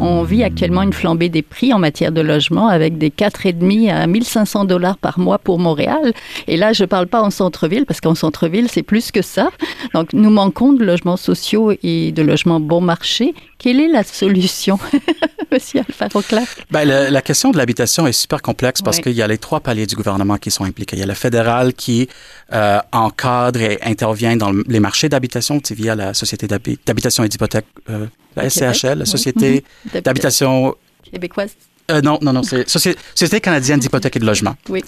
on 0.00 0.22
vit 0.22 0.42
actuellement 0.42 0.82
une 0.82 0.92
flambée 0.92 1.28
des 1.28 1.42
prix 1.42 1.72
en 1.72 1.78
matière 1.78 2.12
de 2.12 2.20
logement 2.20 2.68
avec 2.68 2.98
des 2.98 3.10
4,5 3.10 3.92
à 3.92 4.06
1500 4.06 4.64
dollars 4.64 4.96
par 4.96 5.18
mois 5.18 5.38
pour 5.38 5.58
Montréal. 5.58 6.12
Et 6.48 6.56
là, 6.56 6.72
je 6.72 6.84
ne 6.84 6.86
parle 6.86 7.06
pas 7.06 7.22
en 7.22 7.30
centre-ville 7.30 7.86
parce 7.86 8.00
qu'en 8.00 8.14
centre-ville, 8.14 8.68
c'est 8.70 8.82
plus 8.82 9.10
que 9.10 9.22
ça. 9.22 9.50
Donc, 9.94 10.12
nous 10.12 10.30
manquons 10.30 10.72
de 10.72 10.84
logements 10.84 11.16
sociaux 11.16 11.72
et 11.82 12.12
de 12.12 12.22
logements 12.22 12.60
bon 12.60 12.80
marché. 12.80 13.34
Quelle 13.58 13.80
est 13.80 13.88
la 13.88 14.02
solution, 14.02 14.78
Monsieur 15.52 15.80
Alfaro 15.80 16.22
ben, 16.70 16.84
la 16.86 17.22
question 17.22 17.50
de 17.50 17.58
l'habitation 17.58 18.06
est 18.06 18.12
super 18.12 18.40
complexe 18.40 18.82
parce 18.82 19.00
qu'il 19.00 19.12
y 19.12 19.22
a 19.22 19.26
les 19.26 19.38
trois 19.38 19.60
paliers 19.60 19.86
du 19.86 19.96
gouvernement 19.96 20.36
qui 20.36 20.50
sont 20.50 20.64
impliqués. 20.64 20.96
Il 20.96 21.00
y 21.00 21.02
a 21.02 21.06
le 21.06 21.14
fédéral 21.14 21.74
qui 21.74 22.08
euh, 22.52 22.78
encadre 22.92 23.60
et 23.60 23.78
intervient 23.82 24.36
dans 24.36 24.52
les 24.66 24.80
marchés 24.80 25.08
d'habitation 25.08 25.60
via 25.70 25.94
la 25.94 26.14
Société 26.14 26.46
d'habitation 26.46 27.24
et 27.24 27.28
d'hypothèque, 27.28 27.66
euh, 27.90 28.06
la 28.36 28.48
SCHL, 28.48 28.98
la 28.98 29.06
Société 29.06 29.64
mhm. 29.92 30.00
d'habitation 30.02 30.74
québécoise. 31.10 31.50
Euh, 31.90 32.00
non, 32.02 32.18
non, 32.22 32.32
non, 32.32 32.42
c'est 32.42 32.68
Société 32.68 33.40
canadienne 33.40 33.80
d'hypothèque 33.80 34.16
et 34.16 34.20
de 34.20 34.26
logement. 34.26 34.56
Oui. 34.68 34.84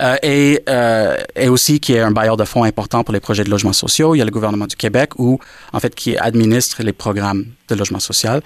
Euh, 0.00 0.16
et, 0.22 0.62
euh, 0.68 1.16
et 1.36 1.48
aussi 1.48 1.78
qui 1.78 1.92
est 1.92 2.00
un 2.00 2.10
bailleur 2.10 2.36
de 2.36 2.44
fonds 2.44 2.64
important 2.64 3.04
pour 3.04 3.12
les 3.12 3.20
projets 3.20 3.44
de 3.44 3.50
logement 3.50 3.72
sociaux. 3.72 4.14
Il 4.14 4.18
y 4.18 4.22
a 4.22 4.24
le 4.24 4.30
gouvernement 4.30 4.66
du 4.66 4.76
Québec 4.76 5.18
où, 5.18 5.38
en 5.72 5.80
fait, 5.80 5.94
qui 5.94 6.16
administre 6.16 6.82
les 6.82 6.92
programmes 6.92 7.46
de 7.68 7.74
logement 7.74 8.00
social. 8.00 8.42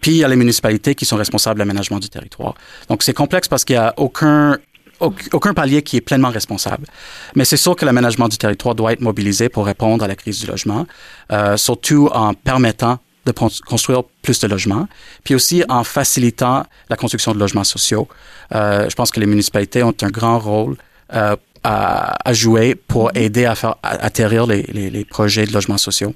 Puis 0.00 0.10
il 0.12 0.16
y 0.18 0.24
a 0.24 0.28
les 0.28 0.36
municipalités 0.36 0.94
qui 0.94 1.06
sont 1.06 1.16
responsables 1.16 1.56
de 1.56 1.60
l'aménagement 1.60 1.98
du 1.98 2.10
territoire. 2.10 2.54
Donc 2.88 3.02
c'est 3.02 3.14
complexe 3.14 3.48
parce 3.48 3.64
qu'il 3.64 3.76
n'y 3.76 3.80
a 3.80 3.94
aucun 3.96 4.58
aucun 5.00 5.52
palier 5.52 5.82
qui 5.82 5.98
est 5.98 6.00
pleinement 6.00 6.30
responsable. 6.30 6.86
Mais 7.34 7.44
c'est 7.44 7.58
sûr 7.58 7.76
que 7.76 7.84
l'aménagement 7.84 8.28
du 8.28 8.38
territoire 8.38 8.74
doit 8.74 8.92
être 8.92 9.02
mobilisé 9.02 9.50
pour 9.50 9.66
répondre 9.66 10.02
à 10.02 10.08
la 10.08 10.16
crise 10.16 10.40
du 10.40 10.46
logement, 10.46 10.86
euh, 11.32 11.58
surtout 11.58 12.08
en 12.14 12.32
permettant 12.32 12.98
de 13.26 13.32
construire 13.32 14.04
plus 14.22 14.40
de 14.40 14.46
logements, 14.46 14.88
puis 15.24 15.34
aussi 15.34 15.62
en 15.68 15.84
facilitant 15.84 16.64
la 16.88 16.96
construction 16.96 17.32
de 17.32 17.38
logements 17.38 17.64
sociaux. 17.64 18.08
Euh, 18.54 18.88
je 18.88 18.94
pense 18.94 19.10
que 19.10 19.20
les 19.20 19.26
municipalités 19.26 19.82
ont 19.82 19.94
un 20.00 20.10
grand 20.10 20.38
rôle 20.38 20.76
euh, 21.12 21.36
à, 21.64 22.32
jouer 22.32 22.76
pour 22.76 23.10
aider 23.16 23.44
à 23.44 23.56
faire 23.56 23.74
atterrir 23.82 24.46
les, 24.46 24.62
les 24.62 25.04
projets 25.04 25.46
de 25.46 25.52
logements 25.52 25.78
sociaux. 25.78 26.14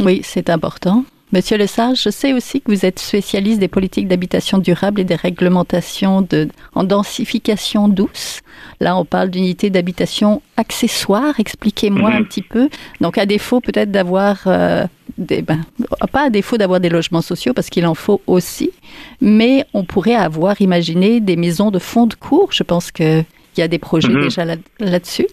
Oui, 0.00 0.20
c'est 0.24 0.50
important. 0.50 1.04
Monsieur 1.32 1.56
Lesage, 1.56 2.02
je 2.02 2.10
sais 2.10 2.32
aussi 2.32 2.60
que 2.60 2.72
vous 2.72 2.84
êtes 2.84 2.98
spécialiste 2.98 3.60
des 3.60 3.68
politiques 3.68 4.08
d'habitation 4.08 4.58
durable 4.58 5.00
et 5.00 5.04
des 5.04 5.14
réglementations 5.14 6.22
de, 6.22 6.48
en 6.74 6.82
densification 6.82 7.86
douce. 7.86 8.40
Là, 8.80 8.96
on 8.96 9.04
parle 9.04 9.30
d'unités 9.30 9.70
d'habitation 9.70 10.42
accessoires. 10.56 11.38
Expliquez-moi 11.38 12.10
un 12.10 12.20
mhm. 12.20 12.26
petit 12.26 12.42
peu. 12.42 12.68
Donc, 13.00 13.16
à 13.16 13.26
défaut 13.26 13.60
peut-être 13.60 13.92
d'avoir 13.92 14.38
euh, 14.48 14.84
des, 15.18 15.42
ben, 15.42 15.60
pas 16.10 16.26
à 16.26 16.30
défaut 16.30 16.58
d'avoir 16.58 16.80
des 16.80 16.88
logements 16.88 17.22
sociaux 17.22 17.52
parce 17.54 17.70
qu'il 17.70 17.86
en 17.86 17.94
faut 17.94 18.20
aussi, 18.26 18.72
mais 19.20 19.64
on 19.72 19.84
pourrait 19.84 20.16
avoir 20.16 20.60
imaginé 20.60 21.20
des 21.20 21.36
maisons 21.36 21.70
de 21.70 21.78
fond 21.78 22.06
de 22.06 22.14
cours. 22.14 22.50
Je 22.50 22.64
pense 22.64 22.90
qu'il 22.90 23.24
y 23.56 23.62
a 23.62 23.68
des 23.68 23.78
projets 23.78 24.08
mhm. 24.08 24.22
déjà 24.22 24.44
là-dessus. 24.80 25.28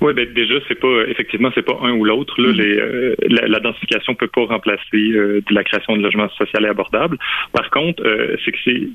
Oui, 0.00 0.12
ben 0.14 0.32
déjà, 0.32 0.54
c'est 0.68 0.78
pas 0.78 1.04
effectivement, 1.08 1.50
c'est 1.54 1.64
pas 1.64 1.78
un 1.82 1.92
ou 1.92 2.04
l'autre. 2.04 2.40
Là, 2.40 2.52
mm-hmm. 2.52 2.56
les, 2.56 2.78
euh, 2.78 3.14
la, 3.28 3.48
la, 3.48 3.60
densification 3.60 4.14
peut 4.14 4.28
pas 4.28 4.46
remplacer 4.46 4.82
euh, 4.94 5.40
de 5.48 5.54
la 5.54 5.64
création 5.64 5.96
de 5.96 6.02
logements 6.02 6.28
sociaux 6.30 6.60
et 6.60 6.66
abordables. 6.66 7.18
Par 7.52 7.70
contre, 7.70 8.04
euh, 8.06 8.36
c'est 8.44 8.52
que 8.52 8.58
c'est 8.64 8.88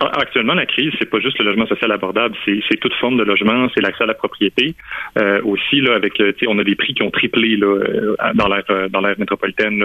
actuellement, 0.00 0.54
la 0.54 0.66
crise, 0.66 0.92
c'est 0.98 1.08
pas 1.08 1.20
juste 1.20 1.38
le 1.38 1.44
logement 1.44 1.66
social 1.66 1.92
abordable, 1.92 2.34
c'est 2.44 2.80
toute 2.80 2.94
forme 2.94 3.16
de 3.16 3.22
logement, 3.22 3.68
c'est 3.74 3.80
l'accès 3.80 4.02
à 4.02 4.06
la 4.06 4.14
propriété. 4.14 4.74
Euh, 5.18 5.40
aussi, 5.44 5.80
là, 5.80 5.94
avec, 5.94 6.20
euh, 6.20 6.32
on 6.48 6.58
a 6.58 6.64
des 6.64 6.74
prix 6.74 6.94
qui 6.94 7.02
ont 7.02 7.10
triplé 7.10 7.56
là, 7.56 7.66
euh, 7.66 8.16
dans 8.34 8.48
l'ère 8.48 8.64
dans 8.90 9.00
l'ère 9.00 9.18
métropolitaine 9.18 9.82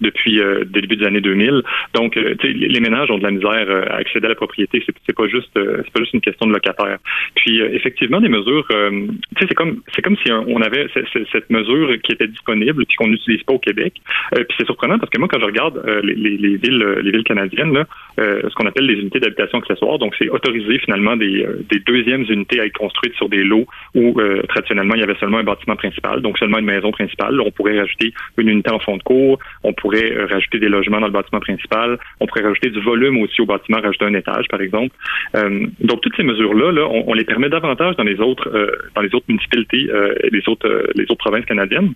depuis 0.00 0.36
le 0.36 0.64
début 0.64 0.96
des 0.96 1.06
années 1.06 1.20
2000. 1.20 1.62
Donc, 1.94 2.14
les 2.14 2.80
ménages 2.80 3.10
ont 3.10 3.18
de 3.18 3.22
la 3.22 3.30
misère 3.30 3.68
à 3.90 3.96
accéder 3.96 4.26
à 4.26 4.30
la 4.30 4.34
propriété. 4.34 4.82
C'est 4.86 5.14
pas 5.14 5.28
juste 5.28 5.50
c'est 5.54 5.92
pas 5.92 6.00
juste 6.00 6.14
une 6.14 6.20
question 6.20 6.46
de 6.46 6.52
locataire. 6.52 6.98
Puis, 7.34 7.60
effectivement, 7.60 8.20
des 8.20 8.28
mesures, 8.28 8.66
c'est 9.38 9.54
comme 9.54 9.82
c'est 9.94 10.02
comme 10.02 10.16
si 10.24 10.32
on 10.32 10.60
avait 10.62 10.86
cette 11.32 11.50
mesure 11.50 12.00
qui 12.02 12.12
était 12.12 12.26
disponible 12.26 12.86
puis 12.86 12.96
qu'on 12.96 13.08
n'utilise 13.08 13.42
pas 13.42 13.54
au 13.54 13.58
Québec. 13.58 13.94
puis 14.32 14.56
c'est 14.58 14.66
surprenant 14.66 14.98
parce 14.98 15.10
que 15.10 15.18
moi, 15.18 15.28
quand 15.28 15.40
je 15.40 15.46
regarde 15.46 15.82
les, 16.02 16.14
les, 16.14 16.56
villes 16.56 16.84
les 17.02 17.10
villes 17.10 17.24
canadiennes, 17.24 17.74
là, 17.74 17.86
ce 18.18 18.54
qu'on 18.54 18.66
appelle 18.66 18.86
les 18.86 19.00
unités 19.00 19.20
d'habitation 19.20 19.41
Donc, 19.98 20.14
c'est 20.18 20.28
autorisé 20.28 20.78
finalement 20.78 21.16
des, 21.16 21.44
euh, 21.44 21.64
des, 21.70 21.80
deuxièmes 21.80 22.24
unités 22.28 22.60
à 22.60 22.66
être 22.66 22.76
construites 22.76 23.14
sur 23.14 23.28
des 23.28 23.42
lots 23.42 23.66
où 23.94 24.18
euh, 24.20 24.42
traditionnellement 24.48 24.94
il 24.94 25.00
y 25.00 25.02
avait 25.02 25.16
seulement 25.16 25.38
un 25.38 25.44
bâtiment 25.44 25.76
principal, 25.76 26.20
donc 26.20 26.38
seulement 26.38 26.58
une 26.58 26.66
maison 26.66 26.90
principale. 26.90 27.40
on 27.40 27.50
pourrait 27.50 27.78
rajouter 27.78 28.12
une 28.38 28.48
unité 28.48 28.70
en 28.70 28.78
fond 28.78 28.96
de 28.96 29.02
cours, 29.02 29.38
on 29.62 29.72
pourrait 29.72 30.12
euh, 30.12 30.26
rajouter 30.26 30.58
des 30.58 30.68
logements 30.68 31.00
dans 31.00 31.06
le 31.06 31.12
bâtiment 31.12 31.40
principal, 31.40 31.98
on 32.20 32.26
pourrait 32.26 32.42
rajouter 32.42 32.70
du 32.70 32.80
volume 32.80 33.20
aussi 33.22 33.40
au 33.40 33.46
bâtiment, 33.46 33.80
rajouter 33.80 34.04
un 34.04 34.14
étage 34.14 34.46
par 34.48 34.60
exemple. 34.60 34.94
donc, 35.80 36.00
toutes 36.00 36.16
ces 36.16 36.22
mesures-là, 36.22 36.72
là, 36.72 36.86
on, 36.88 37.14
les 37.14 37.24
permet 37.24 37.48
davantage 37.48 37.96
dans 37.96 38.04
les 38.04 38.20
autres 38.20 38.48
dans 38.94 39.02
les 39.02 39.14
autres 39.14 39.26
municipalités 39.28 39.88
et 40.24 40.30
les 40.30 40.42
autres 40.48 40.90
les 40.94 41.04
autres 41.04 41.24
provinces 41.24 41.44
canadiennes. 41.44 41.92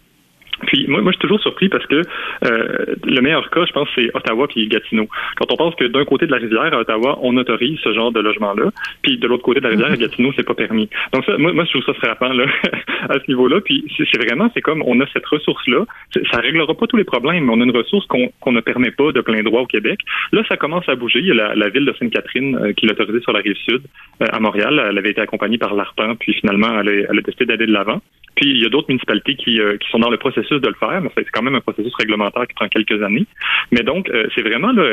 Puis 0.66 0.86
moi, 0.88 1.00
moi, 1.02 1.12
je 1.12 1.16
suis 1.16 1.22
toujours 1.22 1.40
surpris 1.40 1.68
parce 1.68 1.86
que 1.86 1.96
euh, 1.96 2.94
le 3.04 3.20
meilleur 3.20 3.50
cas, 3.50 3.64
je 3.66 3.72
pense, 3.72 3.88
c'est 3.94 4.10
Ottawa 4.14 4.46
puis 4.48 4.66
Gatineau. 4.68 5.08
Quand 5.36 5.52
on 5.52 5.56
pense 5.56 5.74
que 5.74 5.84
d'un 5.84 6.04
côté 6.04 6.26
de 6.26 6.32
la 6.32 6.38
rivière, 6.38 6.72
à 6.72 6.78
Ottawa, 6.78 7.18
on 7.22 7.36
autorise 7.36 7.78
ce 7.82 7.92
genre 7.92 8.12
de 8.12 8.20
logement-là, 8.20 8.70
puis 9.02 9.18
de 9.18 9.26
l'autre 9.26 9.42
côté 9.42 9.60
de 9.60 9.64
la 9.64 9.70
rivière, 9.70 9.92
à 9.92 9.96
Gatineau, 9.96 10.32
c'est 10.36 10.46
pas 10.46 10.54
permis. 10.54 10.88
Donc 11.12 11.24
ça, 11.24 11.36
moi, 11.38 11.52
moi, 11.52 11.64
je 11.64 11.70
trouve 11.70 11.84
ça 11.84 11.94
frappant 11.94 12.32
là, 12.32 12.46
à 13.08 13.14
ce 13.14 13.28
niveau-là. 13.28 13.60
Puis 13.60 13.84
c'est 13.96 14.22
vraiment, 14.22 14.50
c'est 14.54 14.62
comme 14.62 14.82
on 14.82 15.00
a 15.00 15.06
cette 15.12 15.26
ressource-là. 15.26 15.84
Ça 16.32 16.40
réglera 16.40 16.74
pas 16.74 16.86
tous 16.86 16.96
les 16.96 17.04
problèmes, 17.04 17.44
mais 17.44 17.52
on 17.52 17.60
a 17.60 17.64
une 17.64 17.76
ressource 17.76 18.06
qu'on 18.06 18.52
ne 18.52 18.60
permet 18.60 18.90
pas 18.90 19.12
de 19.12 19.20
plein 19.20 19.42
droit 19.42 19.62
au 19.62 19.66
Québec. 19.66 20.00
Là, 20.32 20.42
ça 20.48 20.56
commence 20.56 20.88
à 20.88 20.94
bouger. 20.94 21.20
Il 21.20 21.26
y 21.26 21.40
a 21.40 21.54
la, 21.54 21.68
ville 21.68 21.84
de 21.84 21.94
Sainte-Catherine 21.98 22.56
euh, 22.56 22.72
qui 22.72 22.86
l'a 22.86 22.92
autorisé 22.92 23.20
sur 23.20 23.32
la 23.32 23.40
rive 23.40 23.56
sud, 23.56 23.82
euh, 24.22 24.26
à 24.32 24.38
Montréal. 24.40 24.82
Elle 24.90 24.98
avait 24.98 25.10
été 25.10 25.20
accompagnée 25.20 25.58
par 25.58 25.74
l'ARPAN, 25.74 26.14
puis 26.16 26.32
finalement, 26.34 26.80
elle 26.80 26.88
a, 26.88 26.92
elle 27.10 27.18
a 27.18 27.22
décidé 27.22 27.44
d'aller 27.44 27.66
de 27.66 27.72
l'avant. 27.72 28.00
Puis 28.36 28.50
il 28.50 28.62
y 28.62 28.66
a 28.66 28.68
d'autres 28.68 28.88
municipalités 28.88 29.34
qui, 29.34 29.60
euh, 29.60 29.78
qui 29.78 29.88
sont 29.88 29.98
dans 29.98 30.10
le 30.10 30.18
processus 30.18 30.60
de 30.60 30.68
le 30.68 30.74
faire, 30.74 31.00
mais 31.00 31.10
c'est 31.16 31.30
quand 31.32 31.42
même 31.42 31.54
un 31.54 31.60
processus 31.60 31.92
réglementaire 31.94 32.46
qui 32.46 32.54
prend 32.54 32.68
quelques 32.68 33.02
années. 33.02 33.24
Mais 33.72 33.82
donc, 33.82 34.10
euh, 34.10 34.28
c'est 34.34 34.42
vraiment 34.42 34.72
là, 34.72 34.84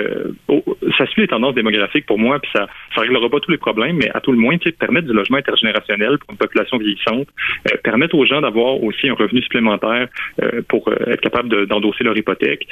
ça 0.97 1.05
suit 1.07 1.21
les 1.21 1.27
tendances 1.27 1.53
démographiques 1.53 2.05
pour 2.05 2.17
moi, 2.17 2.39
puis 2.39 2.49
ça 2.55 2.67
ça 2.95 3.01
réglera 3.01 3.29
pas 3.29 3.39
tous 3.41 3.51
les 3.51 3.57
problèmes, 3.57 3.97
mais 3.97 4.09
à 4.11 4.21
tout 4.21 4.31
le 4.31 4.37
moins, 4.37 4.57
tu 4.57 4.69
sais, 4.69 4.75
permettre 4.75 5.07
du 5.07 5.13
logement 5.13 5.37
intergénérationnel 5.37 6.17
pour 6.19 6.31
une 6.31 6.37
population 6.37 6.77
vieillissante, 6.77 7.27
euh, 7.71 7.77
permettre 7.83 8.15
aux 8.15 8.25
gens 8.25 8.39
d'avoir 8.39 8.81
aussi 8.81 9.09
un 9.09 9.13
revenu 9.13 9.41
supplémentaire 9.41 10.07
pour 10.69 10.91
être 10.91 11.21
capable 11.21 11.67
d'endosser 11.67 12.03
leur 12.03 12.17
hypothèque. 12.17 12.67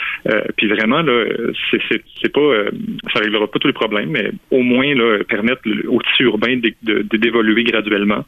puis 0.58 0.68
vraiment, 0.68 1.02
là, 1.02 1.26
c'est, 1.72 2.32
pas 2.32 2.50
ça 3.14 3.20
réglera 3.20 3.48
pas 3.48 3.60
tous 3.60 3.68
les 3.68 3.74
problèmes, 3.74 4.10
mais 4.10 4.32
au 4.52 4.62
moins 4.62 4.94
là, 4.96 5.20
permettre 5.28 5.62
au 5.88 6.02
tissu 6.02 6.24
urbain 6.24 6.60
d'évoluer 6.82 7.64
graduellement. 7.64 8.26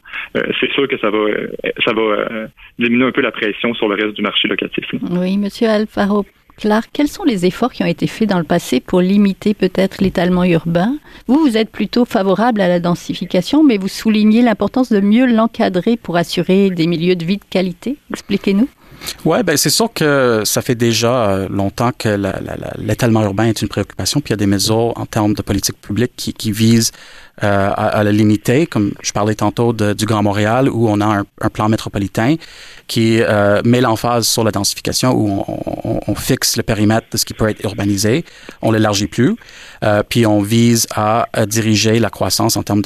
c'est 0.60 0.70
sûr 0.72 0.88
que 0.88 0.98
ça 0.98 1.10
va 1.10 1.26
ça 1.84 1.92
va 1.92 2.33
euh, 2.34 2.46
diminuer 2.78 3.06
un 3.06 3.12
peu 3.12 3.20
la 3.20 3.32
pression 3.32 3.74
sur 3.74 3.88
le 3.88 3.94
reste 3.94 4.16
du 4.16 4.22
marché 4.22 4.48
locatif. 4.48 4.84
Oui, 5.10 5.38
Monsieur 5.38 5.68
Alfaro 5.68 6.26
Clark, 6.56 6.88
quels 6.92 7.08
sont 7.08 7.24
les 7.24 7.46
efforts 7.46 7.72
qui 7.72 7.82
ont 7.82 7.86
été 7.86 8.06
faits 8.06 8.28
dans 8.28 8.38
le 8.38 8.44
passé 8.44 8.80
pour 8.80 9.00
limiter 9.00 9.54
peut-être 9.54 10.00
l'étalement 10.00 10.44
urbain? 10.44 10.96
Vous, 11.26 11.38
vous 11.40 11.56
êtes 11.56 11.70
plutôt 11.70 12.04
favorable 12.04 12.60
à 12.60 12.68
la 12.68 12.80
densification, 12.80 13.64
mais 13.64 13.76
vous 13.76 13.88
soulignez 13.88 14.42
l'importance 14.42 14.92
de 14.92 15.00
mieux 15.00 15.26
l'encadrer 15.26 15.96
pour 15.96 16.16
assurer 16.16 16.70
des 16.70 16.86
milieux 16.86 17.16
de 17.16 17.24
vie 17.24 17.38
de 17.38 17.44
qualité. 17.48 17.96
Expliquez-nous. 18.10 18.68
Oui, 19.24 19.42
ben 19.42 19.56
c'est 19.56 19.70
sûr 19.70 19.92
que 19.92 20.42
ça 20.44 20.62
fait 20.62 20.74
déjà 20.74 21.30
euh, 21.30 21.48
longtemps 21.48 21.90
que 21.96 22.16
l'étalement 22.78 23.22
urbain 23.22 23.44
est 23.44 23.60
une 23.60 23.68
préoccupation, 23.68 24.20
puis 24.20 24.30
il 24.30 24.32
y 24.32 24.34
a 24.34 24.38
des 24.38 24.46
mesures 24.46 24.92
en 24.96 25.06
termes 25.06 25.34
de 25.34 25.42
politique 25.42 25.80
publique 25.80 26.12
qui, 26.16 26.32
qui 26.32 26.52
visent 26.52 26.92
euh, 27.42 27.68
à, 27.68 27.88
à, 27.88 28.04
le 28.04 28.10
limiter, 28.10 28.66
comme 28.66 28.92
je 29.02 29.10
parlais 29.10 29.34
tantôt 29.34 29.72
de, 29.72 29.92
du 29.92 30.06
Grand 30.06 30.22
Montréal, 30.22 30.68
où 30.68 30.88
on 30.88 31.00
a 31.00 31.06
un, 31.06 31.24
un 31.40 31.48
plan 31.48 31.68
métropolitain 31.68 32.36
qui 32.86 33.20
euh, 33.20 33.60
met 33.64 33.80
l'emphase 33.80 34.26
sur 34.28 34.44
la 34.44 34.52
densification, 34.52 35.12
où 35.12 35.44
on, 35.48 35.64
on, 35.84 36.00
on, 36.06 36.14
fixe 36.14 36.56
le 36.56 36.62
périmètre 36.62 37.08
de 37.10 37.16
ce 37.16 37.24
qui 37.24 37.34
peut 37.34 37.48
être 37.48 37.64
urbanisé, 37.64 38.24
on 38.62 38.70
l'élargit 38.70 39.08
plus, 39.08 39.34
euh, 39.82 40.02
puis 40.08 40.26
on 40.26 40.42
vise 40.42 40.86
à, 40.94 41.26
à, 41.32 41.46
diriger 41.46 41.98
la 41.98 42.10
croissance 42.10 42.56
en 42.56 42.62
termes 42.62 42.82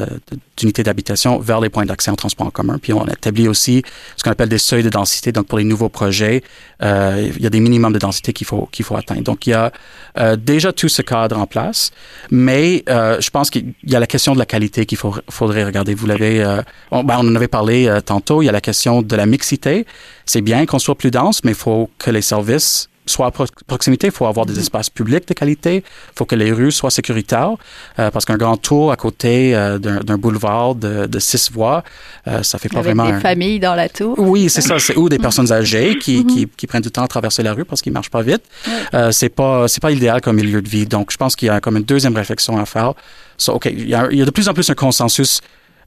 d'unités 0.57 0.83
d'habitation 0.83 1.39
vers 1.39 1.61
les 1.61 1.69
points 1.69 1.85
d'accès 1.85 2.11
en 2.11 2.17
transport 2.17 2.47
en 2.47 2.51
commun. 2.51 2.79
Puis 2.81 2.93
on 2.93 3.07
établit 3.07 3.49
aussi 3.49 3.83
ce 4.17 4.23
qu'on 4.23 4.31
appelle 4.31 4.49
des 4.49 4.59
seuils 4.59 4.83
de 4.83 4.89
densité. 4.89 5.31
Donc 5.33 5.47
pour 5.47 5.59
les 5.59 5.65
nouveaux 5.65 5.89
projets, 5.89 6.43
euh, 6.83 7.31
il 7.37 7.43
y 7.43 7.47
a 7.47 7.51
des 7.51 7.61
minimums 7.61 7.93
de 7.93 7.99
densité 7.99 8.33
qu'il 8.33 8.47
faut 8.47 8.69
qu'il 8.71 8.85
faut 8.85 8.97
atteindre. 8.97 9.23
Donc 9.23 9.47
il 9.47 9.51
y 9.51 9.55
a 9.55 9.73
euh, 10.19 10.37
déjà 10.37 10.73
tout 10.73 10.89
ce 10.89 11.03
cadre 11.03 11.39
en 11.39 11.47
place, 11.47 11.91
mais 12.31 12.85
euh, 12.89 13.21
je 13.21 13.31
pense 13.31 13.51
qu'il 13.51 13.75
y 13.85 13.95
a 13.95 14.01
la 14.01 14.07
question 14.07 14.35
la 14.39 14.47
qualité 14.47 14.87
qu'il 14.87 14.99
faudrait 14.99 15.65
regarder. 15.65 15.95
Vous 15.95 16.07
l'avez, 16.07 16.43
euh, 16.43 16.63
on, 16.91 17.05
ben, 17.05 17.17
on, 17.19 17.29
en 17.29 17.35
avait 17.35 17.49
parlé 17.49 17.87
euh, 17.87 18.01
tantôt. 18.01 18.43
Il 18.43 18.47
y 18.47 18.49
a 18.49 18.53
la 18.53 18.61
question 18.61 19.03
de 19.03 19.17
la 19.17 19.27
mixité. 19.27 19.87
C'est 20.27 20.41
bien 20.41 20.67
qu'on 20.67 20.79
soit 20.79 20.97
plus 20.97 21.11
dense, 21.11 21.45
mais 21.45 21.53
il 21.53 21.57
faut 21.57 21.91
que 21.99 22.11
les 22.11 22.23
services 22.23 22.89
soient 23.09 23.27
à 23.27 23.33
proximité. 23.67 24.09
Il 24.09 24.13
faut 24.13 24.27
avoir 24.27 24.47
des 24.47 24.55
mm-hmm. 24.55 24.61
espaces 24.61 24.91
publics 24.91 25.27
de 25.27 25.35
qualité. 25.35 25.77
Il 25.77 26.13
faut 26.17 26.25
que 26.25 26.35
les 26.35 26.53
rues 26.53 26.71
soient 26.71 26.91
sécuritaires. 26.91 27.55
Euh, 27.99 28.11
parce 28.11 28.25
qu'un 28.25 28.37
grand 28.37 28.57
tour 28.57 28.93
à 28.93 28.97
côté 28.97 29.55
euh, 29.55 29.79
d'un 29.79 30.19
boulevard 30.19 30.75
de, 30.75 31.07
de, 31.07 31.19
six 31.19 31.51
voies, 31.51 31.83
euh, 32.27 32.43
ça 32.43 32.59
fait 32.59 32.69
pas 32.69 32.79
Avec 32.79 32.95
vraiment. 32.95 33.09
Des 33.09 33.17
un... 33.17 33.21
familles 33.21 33.61
dans 33.61 33.75
la 33.75 33.89
tour. 33.89 34.15
Oui, 34.19 34.49
c'est 34.49 34.61
ça. 34.61 34.79
C'est 34.79 34.97
ou 34.97 35.09
des 35.09 35.19
personnes 35.19 35.51
âgées 35.53 35.99
qui, 35.99 36.21
mm-hmm. 36.21 36.27
qui, 36.27 36.49
qui, 36.57 36.67
prennent 36.67 36.83
du 36.83 36.91
temps 36.91 37.03
à 37.03 37.09
traverser 37.09 37.43
la 37.43 37.55
rue 37.55 37.65
parce 37.65 37.83
qu'ils 37.83 37.93
marchent 37.93 38.11
pas 38.11 38.23
vite. 38.23 38.43
Ouais. 38.67 39.13
c'est 39.13 39.29
pas 39.29 39.67
c'est 39.69 39.81
pas 39.81 39.91
idéal 39.91 40.21
comme 40.21 40.37
milieu 40.37 40.63
de 40.63 40.69
vie. 40.69 40.87
Donc, 40.87 41.11
je 41.11 41.17
pense 41.17 41.35
qu'il 41.35 41.47
y 41.47 41.51
a 41.51 41.61
comme 41.61 41.77
une 41.77 41.85
deuxième 41.85 42.17
réflexion 42.17 42.59
à 42.59 42.67
faire. 42.67 42.95
So, 43.39 43.55
OK, 43.55 43.67
il 43.67 43.89
y, 43.89 43.95
a, 43.95 44.09
de 44.09 44.31
plus 44.31 44.49
en 44.49 44.55
plus 44.55 44.69
un 44.69 44.75
consensus 44.75 45.41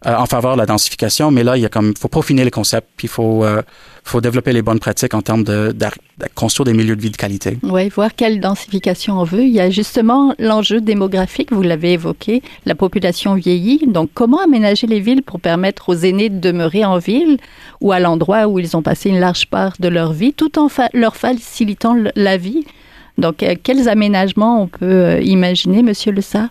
euh, 0.07 0.15
en 0.15 0.25
faveur 0.25 0.53
de 0.53 0.57
la 0.57 0.65
densification, 0.65 1.29
mais 1.29 1.43
là, 1.43 1.57
il 1.57 1.61
y 1.61 1.65
a 1.65 1.69
comme, 1.69 1.93
faut 1.95 2.07
peaufiner 2.07 2.43
les 2.43 2.49
concepts, 2.49 2.89
puis 2.97 3.05
il 3.05 3.11
faut, 3.11 3.43
euh, 3.43 3.61
faut 4.03 4.19
développer 4.19 4.51
les 4.51 4.63
bonnes 4.63 4.79
pratiques 4.79 5.13
en 5.13 5.21
termes 5.21 5.43
de, 5.43 5.71
de, 5.73 5.85
construire 6.33 6.65
des 6.65 6.73
milieux 6.73 6.95
de 6.95 7.01
vie 7.01 7.11
de 7.11 7.17
qualité. 7.17 7.59
Oui, 7.61 7.89
voir 7.89 8.15
quelle 8.15 8.39
densification 8.39 9.19
on 9.19 9.25
veut. 9.25 9.43
Il 9.43 9.51
y 9.51 9.59
a 9.59 9.69
justement 9.69 10.33
l'enjeu 10.39 10.81
démographique, 10.81 11.51
vous 11.51 11.61
l'avez 11.61 11.93
évoqué, 11.93 12.41
la 12.65 12.73
population 12.73 13.35
vieillit. 13.35 13.85
Donc, 13.85 14.09
comment 14.15 14.39
aménager 14.39 14.87
les 14.87 15.01
villes 15.01 15.21
pour 15.21 15.39
permettre 15.39 15.89
aux 15.89 15.95
aînés 15.95 16.29
de 16.29 16.39
demeurer 16.39 16.83
en 16.83 16.97
ville 16.97 17.37
ou 17.79 17.91
à 17.91 17.99
l'endroit 17.99 18.47
où 18.47 18.57
ils 18.57 18.75
ont 18.75 18.81
passé 18.81 19.09
une 19.09 19.19
large 19.19 19.45
part 19.47 19.73
de 19.79 19.87
leur 19.87 20.13
vie, 20.13 20.33
tout 20.33 20.57
en 20.57 20.67
leur 20.93 21.15
facilitant 21.15 21.95
la 22.15 22.37
vie? 22.37 22.65
Donc, 23.19 23.43
euh, 23.43 23.53
quels 23.61 23.87
aménagements 23.87 24.63
on 24.63 24.67
peut 24.67 25.21
imaginer, 25.21 25.83
Monsieur 25.83 26.11
Le 26.11 26.21
Sart? 26.21 26.49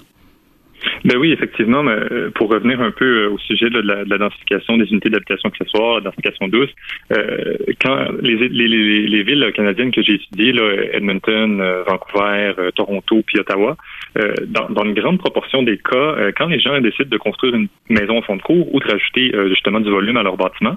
Ben 1.05 1.16
oui, 1.19 1.33
effectivement, 1.33 1.83
mais 1.83 1.97
pour 2.35 2.51
revenir 2.51 2.81
un 2.81 2.90
peu 2.90 3.27
au 3.27 3.38
sujet 3.38 3.71
de 3.71 3.81
la, 3.81 4.05
de 4.05 4.11
la 4.11 4.19
densification 4.19 4.77
des 4.77 4.87
unités 4.90 5.11
d'habitation 5.11 5.49
accessoires, 5.49 5.97
la 5.97 6.01
densification 6.03 6.49
douce, 6.49 6.71
euh, 7.12 7.55
quand 7.81 8.07
les, 8.21 8.37
les, 8.37 8.69
les, 8.69 9.07
les, 9.07 9.23
villes 9.23 9.51
canadiennes 9.55 9.90
que 9.90 10.03
j'ai 10.03 10.14
étudiées, 10.14 10.53
là, 10.53 10.62
Edmonton, 10.93 11.62
Vancouver, 11.87 12.55
Toronto, 12.75 13.23
puis 13.27 13.38
Ottawa, 13.38 13.77
euh, 14.19 14.35
dans, 14.47 14.69
dans, 14.71 14.85
une 14.85 14.95
grande 14.95 15.19
proportion 15.19 15.62
des 15.62 15.79
cas, 15.79 15.97
euh, 15.97 16.33
quand 16.37 16.47
les 16.47 16.59
gens 16.59 16.81
décident 16.81 17.09
de 17.09 17.16
construire 17.16 17.55
une 17.55 17.69
maison 17.88 18.19
au 18.19 18.23
fond 18.23 18.35
de 18.35 18.43
cour 18.43 18.75
ou 18.75 18.81
de 18.81 18.90
rajouter 18.90 19.31
euh, 19.35 19.49
justement 19.51 19.79
du 19.79 19.88
volume 19.88 20.16
à 20.16 20.25
leur 20.25 20.37
bâtiment, 20.37 20.77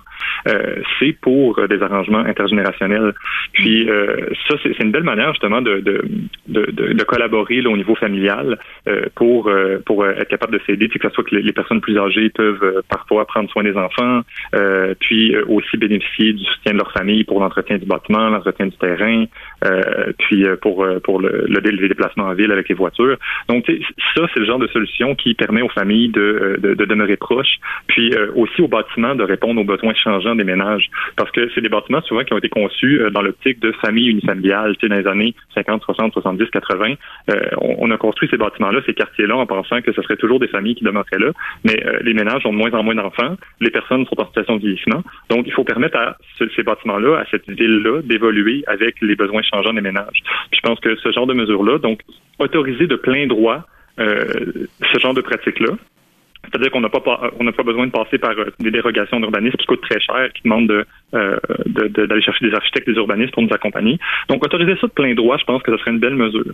c'est 1.00 1.14
pour 1.14 1.60
des 1.68 1.82
arrangements 1.82 2.20
intergénérationnels. 2.20 3.14
Puis 3.54 3.88
ça, 4.48 4.56
c'est 4.62 4.78
une 4.84 4.92
belle 4.92 5.04
manière 5.04 5.32
justement 5.32 5.62
de, 5.62 5.80
de, 5.80 6.06
de, 6.48 6.94
de 6.94 7.04
collaborer 7.04 7.62
là, 7.62 7.70
au 7.70 7.78
niveau 7.78 7.96
familial 7.96 8.60
pour, 9.16 9.50
pour 9.86 9.93
être 10.04 10.28
capable 10.28 10.58
de 10.58 10.62
s'aider, 10.66 10.88
que 10.88 11.00
ce 11.02 11.10
soit 11.14 11.24
que 11.24 11.36
les, 11.36 11.54
personnes 11.54 11.82
plus 11.82 11.98
âgées 11.98 12.30
peuvent 12.30 12.82
parfois 12.90 13.26
prendre 13.26 13.50
soin 13.50 13.64
des 13.64 13.76
enfants, 13.76 14.22
puis 15.00 15.36
aussi 15.48 15.78
bénéficier 15.78 16.34
du 16.34 16.44
soutien 16.44 16.74
de 16.74 16.78
leur 16.78 16.92
famille 16.92 17.24
pour 17.24 17.40
l'entretien 17.40 17.78
du 17.78 17.86
bâtiment, 17.86 18.30
l'entretien 18.30 18.68
du 18.68 18.78
terrain, 18.78 19.26
puis 20.20 20.46
pour, 20.62 20.86
pour 21.04 21.22
le, 21.22 21.46
le, 21.48 21.60
les 21.60 21.88
déplacements 21.88 22.26
en 22.26 22.34
ville 22.34 22.52
avec 22.52 22.70
les 22.70 22.76
voitures. 22.76 23.18
Donc, 23.50 23.66
ça, 24.16 24.26
c'est 24.34 24.40
le 24.40 24.46
genre 24.46 24.60
de 24.60 24.68
solution 24.68 25.16
qui 25.16 25.34
permet 25.34 25.62
aux 25.62 25.70
familles 25.70 26.10
de, 26.10 26.22
euh, 26.22 26.58
de, 26.58 26.74
de 26.74 26.86
demeurer 26.86 27.18
proches, 27.18 27.60
puis 27.88 28.14
euh, 28.14 28.32
aussi 28.36 28.62
aux 28.62 28.68
bâtiments 28.68 29.16
de 29.16 29.24
répondre 29.24 29.60
aux 29.62 29.64
besoins 29.64 29.94
changeants 29.94 30.36
des 30.36 30.44
ménages. 30.44 30.90
Parce 31.16 31.32
que 31.32 31.50
c'est 31.54 31.62
des 31.62 31.70
bâtiments 31.70 32.02
souvent 32.02 32.24
qui 32.24 32.34
ont 32.34 32.38
été 32.38 32.50
conçus 32.50 33.02
euh, 33.02 33.10
dans 33.10 33.22
l'optique 33.22 33.60
de 33.60 33.72
famille 33.74 34.10
unifamiliale, 34.10 34.76
tu 34.78 34.88
sais, 34.88 34.90
dans 34.90 35.00
les 35.00 35.08
années 35.08 35.36
50, 35.56 35.84
60, 35.84 36.14
70, 36.14 36.50
80. 36.50 36.94
Euh, 37.30 37.36
on, 37.60 37.92
a 37.92 37.98
construit 37.98 38.30
ces 38.30 38.38
bâtiments-là, 38.38 38.82
ces 38.86 38.94
quartiers-là, 38.94 39.36
en 39.36 39.46
pensant 39.46 39.82
que 39.84 39.94
ce 39.94 40.02
serait 40.02 40.16
toujours 40.18 40.40
des 40.40 40.48
familles 40.48 40.76
qui 40.76 40.84
demeureraient 40.84 41.20
là. 41.20 41.32
Mais 41.64 41.78
euh, 41.86 42.00
les 42.02 42.14
ménages 42.14 42.46
ont 42.46 42.52
de 42.54 42.58
moins 42.58 42.72
en 42.72 42.84
moins 42.84 42.96
d'enfants, 42.96 43.36
les 43.60 43.70
personnes 43.70 44.06
sont 44.06 44.20
en 44.20 44.26
situation 44.26 44.56
de 44.56 44.62
vieillissement. 44.62 45.04
Donc, 45.30 45.46
il 45.46 45.54
faut 45.54 45.64
permettre 45.64 45.98
à 45.98 46.18
ce, 46.38 46.46
ces 46.56 46.64
bâtiments-là, 46.64 47.20
à 47.20 47.26
cette 47.30 47.50
ville-là, 47.50 48.02
d'évoluer 48.04 48.64
avec 48.68 48.96
les 49.02 49.16
besoins 49.16 49.42
changeants 49.44 49.74
des 49.74 49.82
ménages. 49.82 50.24
Je 50.52 50.60
pense 50.62 50.80
que 50.80 50.96
ce 50.96 51.12
genre 51.12 51.28
de 51.28 51.34
mesures-là, 51.34 51.78
donc 51.80 52.00
autoriser 52.40 52.88
de 52.88 52.96
plein 52.96 53.28
droit 53.28 53.64
euh, 54.00 54.26
ce 54.92 55.00
genre 55.00 55.14
de 55.14 55.22
pratique-là. 55.22 55.74
C'est-à-dire 56.46 56.72
qu'on 56.72 56.82
n'a 56.82 56.90
pas 56.90 57.64
besoin 57.64 57.88
de 57.88 57.92
passer 57.92 58.18
par 58.18 58.32
euh, 58.32 58.52
des 58.60 58.72
dérogations 58.72 59.20
d'urbanisme 59.20 59.56
qui 59.58 59.66
coûtent 59.66 59.82
très 59.82 60.00
cher, 60.00 60.30
qui 60.34 60.44
demandent 60.44 60.68
de, 60.68 60.86
d'aller 61.88 62.22
chercher 62.22 62.50
des 62.50 62.54
architectes, 62.54 62.88
des 62.88 62.96
urbanistes 62.96 63.34
pour 63.34 63.44
nous 63.44 63.54
accompagner. 63.54 63.98
Donc 64.30 64.44
autoriser 64.44 64.76
ça 64.82 64.88
de 64.88 64.92
plein 64.92 65.14
droit, 65.14 65.38
je 65.38 65.46
pense 65.46 65.62
que 65.64 65.72
ce 65.72 65.78
serait 65.78 65.92
une 65.92 66.00
belle 66.00 66.16
mesure. 66.16 66.54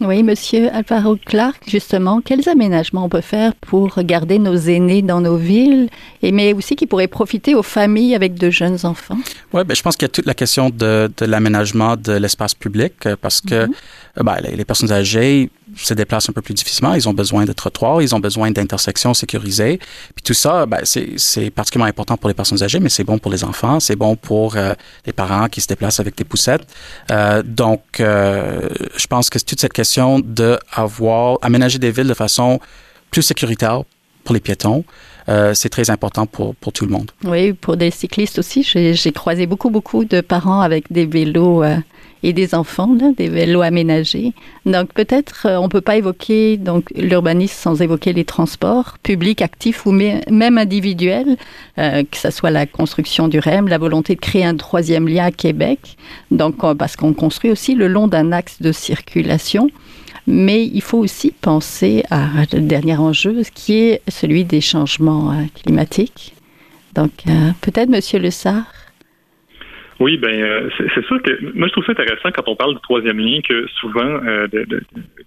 Oui, 0.00 0.22
Monsieur 0.22 0.68
Alvaro 0.74 1.16
Clark, 1.16 1.62
justement, 1.66 2.20
quels 2.20 2.46
aménagements 2.48 3.04
on 3.06 3.08
peut 3.08 3.22
faire 3.22 3.54
pour 3.54 3.98
garder 4.02 4.38
nos 4.38 4.54
aînés 4.54 5.00
dans 5.00 5.22
nos 5.22 5.36
villes, 5.36 5.88
et 6.22 6.32
mais 6.32 6.52
aussi 6.52 6.76
qui 6.76 6.86
pourraient 6.86 7.08
profiter 7.08 7.54
aux 7.54 7.62
familles 7.62 8.14
avec 8.14 8.34
de 8.34 8.50
jeunes 8.50 8.78
enfants? 8.84 9.16
Oui, 9.54 9.64
ben, 9.64 9.74
je 9.74 9.82
pense 9.82 9.96
qu'il 9.96 10.04
y 10.04 10.10
a 10.10 10.14
toute 10.18 10.26
la 10.26 10.34
question 10.34 10.68
de, 10.68 11.10
de 11.16 11.24
l'aménagement 11.24 11.96
de 11.96 12.12
l'espace 12.12 12.54
public, 12.54 12.92
parce 13.22 13.40
que 13.40 13.66
mm 13.66 13.72
-hmm. 14.16 14.24
ben, 14.24 14.36
les 14.60 14.64
personnes 14.66 14.92
âgées 14.92 15.50
se 15.74 15.94
déplacent 15.94 16.28
un 16.28 16.32
peu 16.32 16.42
plus 16.42 16.54
difficilement, 16.54 16.94
ils 16.94 17.08
ont 17.08 17.14
besoin 17.14 17.44
de 17.44 17.52
trottoirs, 17.52 18.00
ils 18.00 18.14
ont 18.14 18.20
besoin 18.20 18.50
d'intersections 18.50 19.14
sécurisées. 19.14 19.78
Puis 20.14 20.22
tout 20.24 20.34
ça, 20.34 20.66
ben, 20.66 20.80
c'est 20.84 21.50
particulièrement 21.50 21.88
important 21.88 22.16
pour 22.16 22.28
les 22.28 22.34
personnes 22.34 22.62
âgées, 22.62 22.78
mais 22.78 22.88
c'est 22.88 23.04
bon 23.04 23.18
pour 23.18 23.32
les 23.32 23.42
enfants, 23.44 23.80
c'est 23.80 23.96
bon 23.96 24.16
pour 24.16 24.56
euh, 24.56 24.74
les 25.06 25.12
parents 25.12 25.48
qui 25.48 25.60
se 25.60 25.66
déplacent 25.66 26.00
avec 26.00 26.16
des 26.16 26.24
poussettes. 26.24 26.66
Euh, 27.10 27.42
donc, 27.42 28.00
euh, 28.00 28.68
je 28.96 29.06
pense 29.06 29.28
que 29.28 29.38
toute 29.38 29.60
cette 29.60 29.72
question 29.72 30.20
de 30.20 30.58
avoir 30.72 31.38
aménager 31.42 31.78
des 31.78 31.90
villes 31.90 32.08
de 32.08 32.14
façon 32.14 32.60
plus 33.10 33.22
sécuritaire 33.22 33.82
pour 34.24 34.34
les 34.34 34.40
piétons, 34.40 34.84
euh, 35.28 35.54
c'est 35.54 35.68
très 35.68 35.90
important 35.90 36.26
pour, 36.26 36.54
pour 36.56 36.72
tout 36.72 36.84
le 36.84 36.92
monde. 36.92 37.10
Oui, 37.24 37.52
pour 37.52 37.76
des 37.76 37.90
cyclistes 37.90 38.38
aussi. 38.38 38.62
J'ai 38.62 39.12
croisé 39.12 39.46
beaucoup, 39.46 39.70
beaucoup 39.70 40.04
de 40.04 40.20
parents 40.20 40.60
avec 40.60 40.92
des 40.92 41.06
vélos 41.06 41.64
euh, 41.64 41.76
et 42.22 42.32
des 42.32 42.54
enfants, 42.54 42.94
là, 42.98 43.12
des 43.16 43.28
vélos 43.28 43.62
aménagés. 43.62 44.32
Donc 44.64 44.92
peut-être 44.92 45.46
euh, 45.46 45.58
on 45.58 45.68
peut 45.68 45.80
pas 45.80 45.96
évoquer 45.96 46.56
donc 46.56 46.90
l'urbanisme 46.94 47.54
sans 47.54 47.82
évoquer 47.82 48.12
les 48.12 48.24
transports 48.24 48.98
publics, 49.02 49.42
actifs 49.42 49.86
ou 49.86 49.92
même 49.92 50.58
individuels, 50.58 51.36
euh, 51.78 52.02
que 52.10 52.16
ce 52.16 52.30
soit 52.30 52.50
la 52.50 52.66
construction 52.66 53.28
du 53.28 53.38
REM, 53.38 53.68
la 53.68 53.78
volonté 53.78 54.14
de 54.14 54.20
créer 54.20 54.44
un 54.44 54.56
troisième 54.56 55.08
lien 55.08 55.26
à 55.26 55.30
Québec. 55.30 55.96
Donc 56.30 56.56
parce 56.76 56.96
qu'on 56.96 57.12
construit 57.12 57.50
aussi 57.50 57.74
le 57.74 57.88
long 57.88 58.08
d'un 58.08 58.32
axe 58.32 58.60
de 58.60 58.72
circulation. 58.72 59.70
Mais 60.28 60.64
il 60.64 60.82
faut 60.82 60.98
aussi 60.98 61.30
penser 61.30 62.02
à 62.10 62.26
le 62.52 62.60
dernier 62.62 62.96
enjeu, 62.96 63.42
qui 63.54 63.74
est 63.74 64.02
celui 64.08 64.44
des 64.44 64.60
changements 64.60 65.30
euh, 65.30 65.44
climatiques. 65.62 66.34
Donc, 66.96 67.12
peut-être, 67.60 67.90
Monsieur 67.90 68.18
Le 68.18 68.30
Sart. 68.30 68.64
Oui, 69.98 70.18
ben 70.18 70.42
euh, 70.42 70.68
c'est 70.94 71.04
sûr 71.06 71.22
que 71.22 71.32
moi 71.54 71.68
je 71.68 71.72
trouve 71.72 71.84
ça 71.86 71.92
intéressant 71.92 72.30
quand 72.30 72.48
on 72.48 72.56
parle 72.56 72.74
du 72.74 72.80
troisième 72.80 73.18
lien 73.18 73.40
que 73.40 73.66
souvent 73.80 74.00
euh, 74.26 74.46
de, 74.48 74.64
de, 74.64 74.82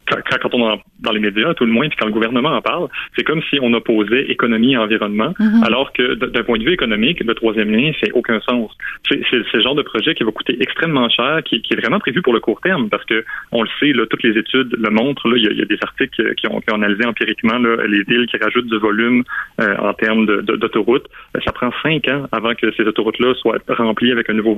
quand, 0.08 0.17
quand 0.41 0.53
on 0.53 0.62
en 0.62 0.82
dans 0.99 1.12
les 1.12 1.19
médias 1.19 1.53
tout 1.55 1.65
le 1.65 1.71
moins 1.71 1.88
puis 1.89 1.97
quand 1.99 2.05
le 2.05 2.12
gouvernement 2.12 2.49
en 2.49 2.62
parle, 2.62 2.88
c'est 3.15 3.23
comme 3.23 3.41
si 3.49 3.58
on 3.62 3.73
opposait 3.73 4.25
économie 4.29 4.73
et 4.73 4.77
environnement, 4.77 5.34
mm 5.39 5.45
-hmm. 5.45 5.65
alors 5.65 5.91
que 5.93 6.13
d'un 6.13 6.43
point 6.43 6.60
de 6.60 6.63
vue 6.63 6.73
économique, 6.73 7.19
le 7.23 7.34
troisième 7.34 7.71
lien 7.71 7.91
c'est 7.99 8.12
aucun 8.12 8.39
sens. 8.41 8.69
C'est 9.10 9.23
ce 9.53 9.60
genre 9.62 9.75
de 9.75 9.86
projet 9.91 10.13
qui 10.13 10.23
va 10.23 10.32
coûter 10.32 10.55
extrêmement 10.65 11.10
cher, 11.10 11.41
qui, 11.47 11.62
qui, 11.63 11.73
est 11.73 11.79
vraiment 11.84 11.99
prévu 11.99 12.21
pour 12.21 12.34
le 12.38 12.41
court 12.45 12.62
terme 12.62 12.89
parce 12.93 13.05
que 13.05 13.17
on 13.51 13.62
le 13.63 13.69
sait, 13.79 13.93
là, 13.97 14.03
toutes 14.12 14.23
les 14.29 14.36
études 14.43 14.71
le 14.86 14.89
montrent. 14.99 15.27
Là, 15.32 15.36
il, 15.39 15.43
y 15.45 15.49
a, 15.49 15.51
il 15.55 15.60
y 15.63 15.65
a 15.67 15.69
des 15.75 15.82
articles 15.89 16.36
qui 16.38 16.45
ont, 16.49 16.60
qui 16.62 16.69
ont 16.71 16.79
analysé 16.82 17.03
empiriquement 17.12 17.58
là, 17.65 17.71
les 17.95 18.03
villes 18.10 18.27
qui 18.32 18.38
rajoutent 18.45 18.71
du 18.75 18.79
volume 18.89 19.19
euh, 19.62 19.89
en 19.89 19.93
termes 19.93 20.25
d'autoroutes. 20.62 21.08
De, 21.36 21.39
ça 21.45 21.51
prend 21.60 21.71
cinq 21.86 22.01
ans 22.13 22.23
avant 22.32 22.53
que 22.60 22.67
ces 22.77 22.84
autoroutes-là 22.91 23.34
soient 23.41 23.60
remplies 23.67 24.12
avec 24.12 24.29
un 24.29 24.34
nouveau 24.34 24.53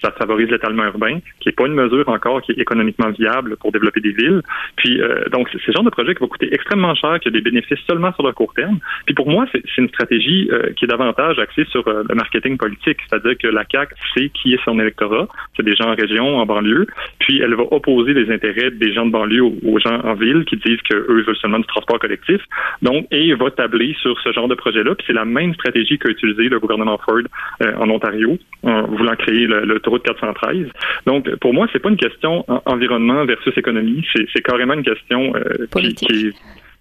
ça 0.00 0.10
favorise 0.12 0.48
l'étalement 0.50 0.84
urbain, 0.84 1.18
qui 1.40 1.48
n'est 1.48 1.52
pas 1.52 1.66
une 1.66 1.74
mesure 1.74 2.08
encore 2.08 2.42
qui 2.42 2.52
est 2.52 2.58
économiquement 2.58 3.10
viable 3.10 3.56
pour 3.56 3.72
développer 3.72 4.00
des 4.00 4.12
villes. 4.12 4.42
Puis, 4.76 5.00
euh, 5.00 5.28
donc, 5.30 5.48
c'est 5.52 5.60
ce 5.60 5.72
genre 5.72 5.84
de 5.84 5.90
projet 5.90 6.14
qui 6.14 6.20
va 6.20 6.26
coûter 6.26 6.52
extrêmement 6.52 6.94
cher, 6.94 7.18
qui 7.20 7.28
a 7.28 7.30
des 7.30 7.40
bénéfices 7.40 7.78
seulement 7.86 8.12
sur 8.14 8.26
le 8.26 8.32
court 8.32 8.52
terme. 8.54 8.78
Puis, 9.06 9.14
pour 9.14 9.28
moi, 9.28 9.46
c'est 9.52 9.62
une 9.78 9.88
stratégie 9.88 10.48
euh, 10.52 10.72
qui 10.74 10.84
est 10.84 10.88
davantage 10.88 11.38
axée 11.38 11.64
sur 11.66 11.86
euh, 11.88 12.02
le 12.08 12.14
marketing 12.14 12.56
politique, 12.56 12.98
c'est-à-dire 13.08 13.36
que 13.38 13.48
la 13.48 13.64
CAQ 13.70 13.94
sait 14.14 14.28
qui 14.30 14.54
est 14.54 14.64
son 14.64 14.78
électorat, 14.78 15.28
c'est 15.56 15.64
des 15.64 15.74
gens 15.74 15.90
en 15.90 15.94
région, 15.94 16.38
en 16.38 16.46
banlieue, 16.46 16.86
puis 17.22 17.40
elle 17.40 17.54
va 17.54 17.64
opposer 17.70 18.14
les 18.14 18.32
intérêts 18.32 18.70
des 18.70 18.92
gens 18.92 19.06
de 19.06 19.12
banlieue 19.12 19.42
aux, 19.42 19.78
gens 19.78 20.00
en 20.04 20.14
ville 20.14 20.44
qui 20.44 20.56
disent 20.56 20.82
qu'eux 20.82 21.22
veulent 21.26 21.36
seulement 21.36 21.60
du 21.60 21.66
transport 21.66 21.98
collectif. 21.98 22.40
Donc, 22.82 23.06
et 23.10 23.32
va 23.34 23.50
tabler 23.50 23.94
sur 24.00 24.20
ce 24.20 24.32
genre 24.32 24.48
de 24.48 24.54
projet-là. 24.54 24.94
Puis 24.94 25.06
c'est 25.06 25.12
la 25.12 25.24
même 25.24 25.54
stratégie 25.54 25.98
qu'a 25.98 26.10
utilisé 26.10 26.48
le 26.48 26.58
gouvernement 26.58 26.98
Ford 26.98 27.22
en 27.60 27.88
Ontario, 27.90 28.38
en 28.64 28.82
voulant 28.88 29.14
créer 29.16 29.46
l'autoroute 29.46 30.02
413. 30.02 30.66
Donc, 31.06 31.32
pour 31.36 31.54
moi, 31.54 31.68
c'est 31.72 31.78
pas 31.78 31.90
une 31.90 31.96
question 31.96 32.44
environnement 32.66 33.24
versus 33.24 33.56
économie, 33.56 34.04
c'est 34.14 34.42
carrément 34.42 34.74
une 34.74 34.82
question 34.82 35.32
euh, 35.36 35.66
qui, 35.76 36.32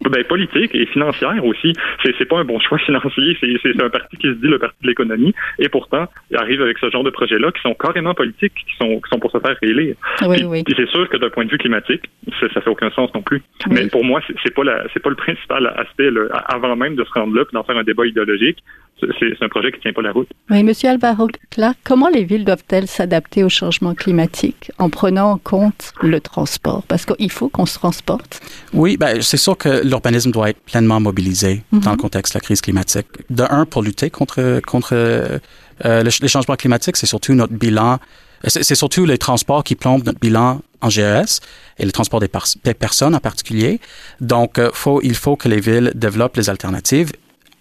ben, 0.10 0.24
politique 0.24 0.74
et 0.74 0.86
financière 0.88 1.44
aussi. 1.46 1.74
C'est, 2.04 2.14
c'est 2.18 2.26
pas 2.26 2.40
un 2.40 2.46
bon 2.46 2.60
choix 2.60 2.78
financier. 2.86 3.38
C'est, 3.40 3.54
c'est 3.62 3.82
un 3.82 3.90
parti 3.90 4.18
qui 4.18 4.28
se 4.28 4.34
dit 4.34 4.48
le 4.48 4.60
parti 4.60 4.78
de 4.82 4.88
l'économie 4.88 5.34
et 5.60 5.70
pourtant 5.70 6.08
il 6.30 6.38
arrive 6.38 6.62
avec 6.62 6.78
ce 6.80 6.90
genre 6.90 7.04
de 7.04 7.10
projets-là 7.10 7.52
qui 7.52 7.62
sont 7.62 7.74
carrément 7.74 8.14
politiques, 8.14 8.54
qui 8.54 8.76
sont, 8.78 9.00
qui 9.00 9.10
sont 9.10 9.20
pour 9.20 9.32
se 9.32 9.40
faire 9.40 9.56
réélire. 9.62 9.96
Oui, 10.24 10.44
oui. 10.44 10.64
c'est 10.76 10.90
sûr 10.90 11.08
que 11.10 11.18
d'un 11.18 11.30
point 11.30 11.46
de 11.46 11.52
vue 11.52 11.58
climatique, 11.58 12.04
ça, 12.40 12.48
ça 12.54 12.62
fait 12.62 12.70
aucun 12.70 12.90
sens 12.92 13.14
non 13.14 13.22
plus. 13.22 13.42
Mais 13.70 13.88
pour 13.88 14.04
moi, 14.04 14.22
c'est, 14.28 14.36
c'est 14.44 14.54
pas 14.54 14.64
la, 14.64 14.86
c'est 14.94 15.02
pas 15.02 15.10
le 15.10 15.16
principal 15.16 15.68
aspect 15.78 16.10
avant 16.48 16.76
même 16.76 16.96
de 16.96 17.04
se 17.04 17.12
rendre 17.12 17.36
là, 17.36 17.46
puis 17.46 17.54
d'en 17.54 17.64
faire 17.64 17.78
un 17.78 17.84
débat 17.84 18.06
idéologique 18.06 18.64
c'est 19.20 19.44
un 19.46 19.50
projet 19.50 19.72
qui 19.72 19.78
ne 19.78 19.82
tient 19.82 19.94
pas 19.94 20.02
la 20.02 20.12
route. 20.12 20.28
Oui, 20.50 20.64
Monsieur 20.64 20.90
Alvaro 20.90 21.28
Clark, 21.50 21.78
comment 21.84 22.10
les 22.10 22.24
villes 22.24 22.46
doivent-elles 22.46 22.88
s'adapter 22.88 23.44
au 23.44 23.50
changement 23.50 23.94
climatique 23.96 24.72
en 24.78 24.90
prenant 24.90 25.32
en 25.32 25.38
compte 25.38 25.94
le 26.02 26.20
transport? 26.20 26.84
Parce 26.88 27.06
qu'il 27.06 27.32
faut 27.32 27.50
qu'on 27.50 27.66
se 27.66 27.78
transporte. 27.78 28.40
Oui, 28.74 28.98
ben, 28.98 29.22
c'est 29.22 29.38
sûr 29.38 29.58
que 29.58 29.86
l'urbanisme 29.86 30.32
doit 30.32 30.50
être 30.50 30.62
pleinement 30.62 31.00
mobilisé 31.00 31.64
dans 31.72 31.92
le 31.92 31.96
mhm. 31.96 32.02
contexte 32.02 32.34
de 32.34 32.38
la 32.38 32.42
crise 32.42 32.62
climatique. 32.62 33.08
De 33.30 33.44
un, 33.50 33.66
pour 33.66 33.82
lutter 33.82 34.10
contre, 34.10 34.62
contre 34.66 34.94
euh, 34.94 35.40
les 35.84 36.28
changements 36.28 36.56
climatiques, 36.56 36.98
c'est 36.98 37.08
surtout 37.08 37.34
notre 37.34 37.54
bilan 37.54 38.00
c'est 38.48 38.76
surtout 38.76 39.06
les 39.06 39.18
transports 39.18 39.64
qui 39.64 39.76
plombent 39.76 40.06
notre 40.06 40.20
bilan 40.20 40.62
en 40.82 40.90
GES 40.90 41.42
et 41.78 41.86
le 41.86 41.92
transport 41.92 42.20
des, 42.20 42.30
des 42.64 42.74
personnes 42.74 43.14
en 43.14 43.20
particulier. 43.20 43.80
Donc, 44.20 44.58
euh, 44.58 44.72
faut, 44.74 45.00
il 45.04 45.16
faut 45.16 45.36
que 45.36 45.48
les 45.48 45.60
villes 45.60 45.92
développent 45.94 46.38
les 46.38 46.50
alternatives 46.50 47.12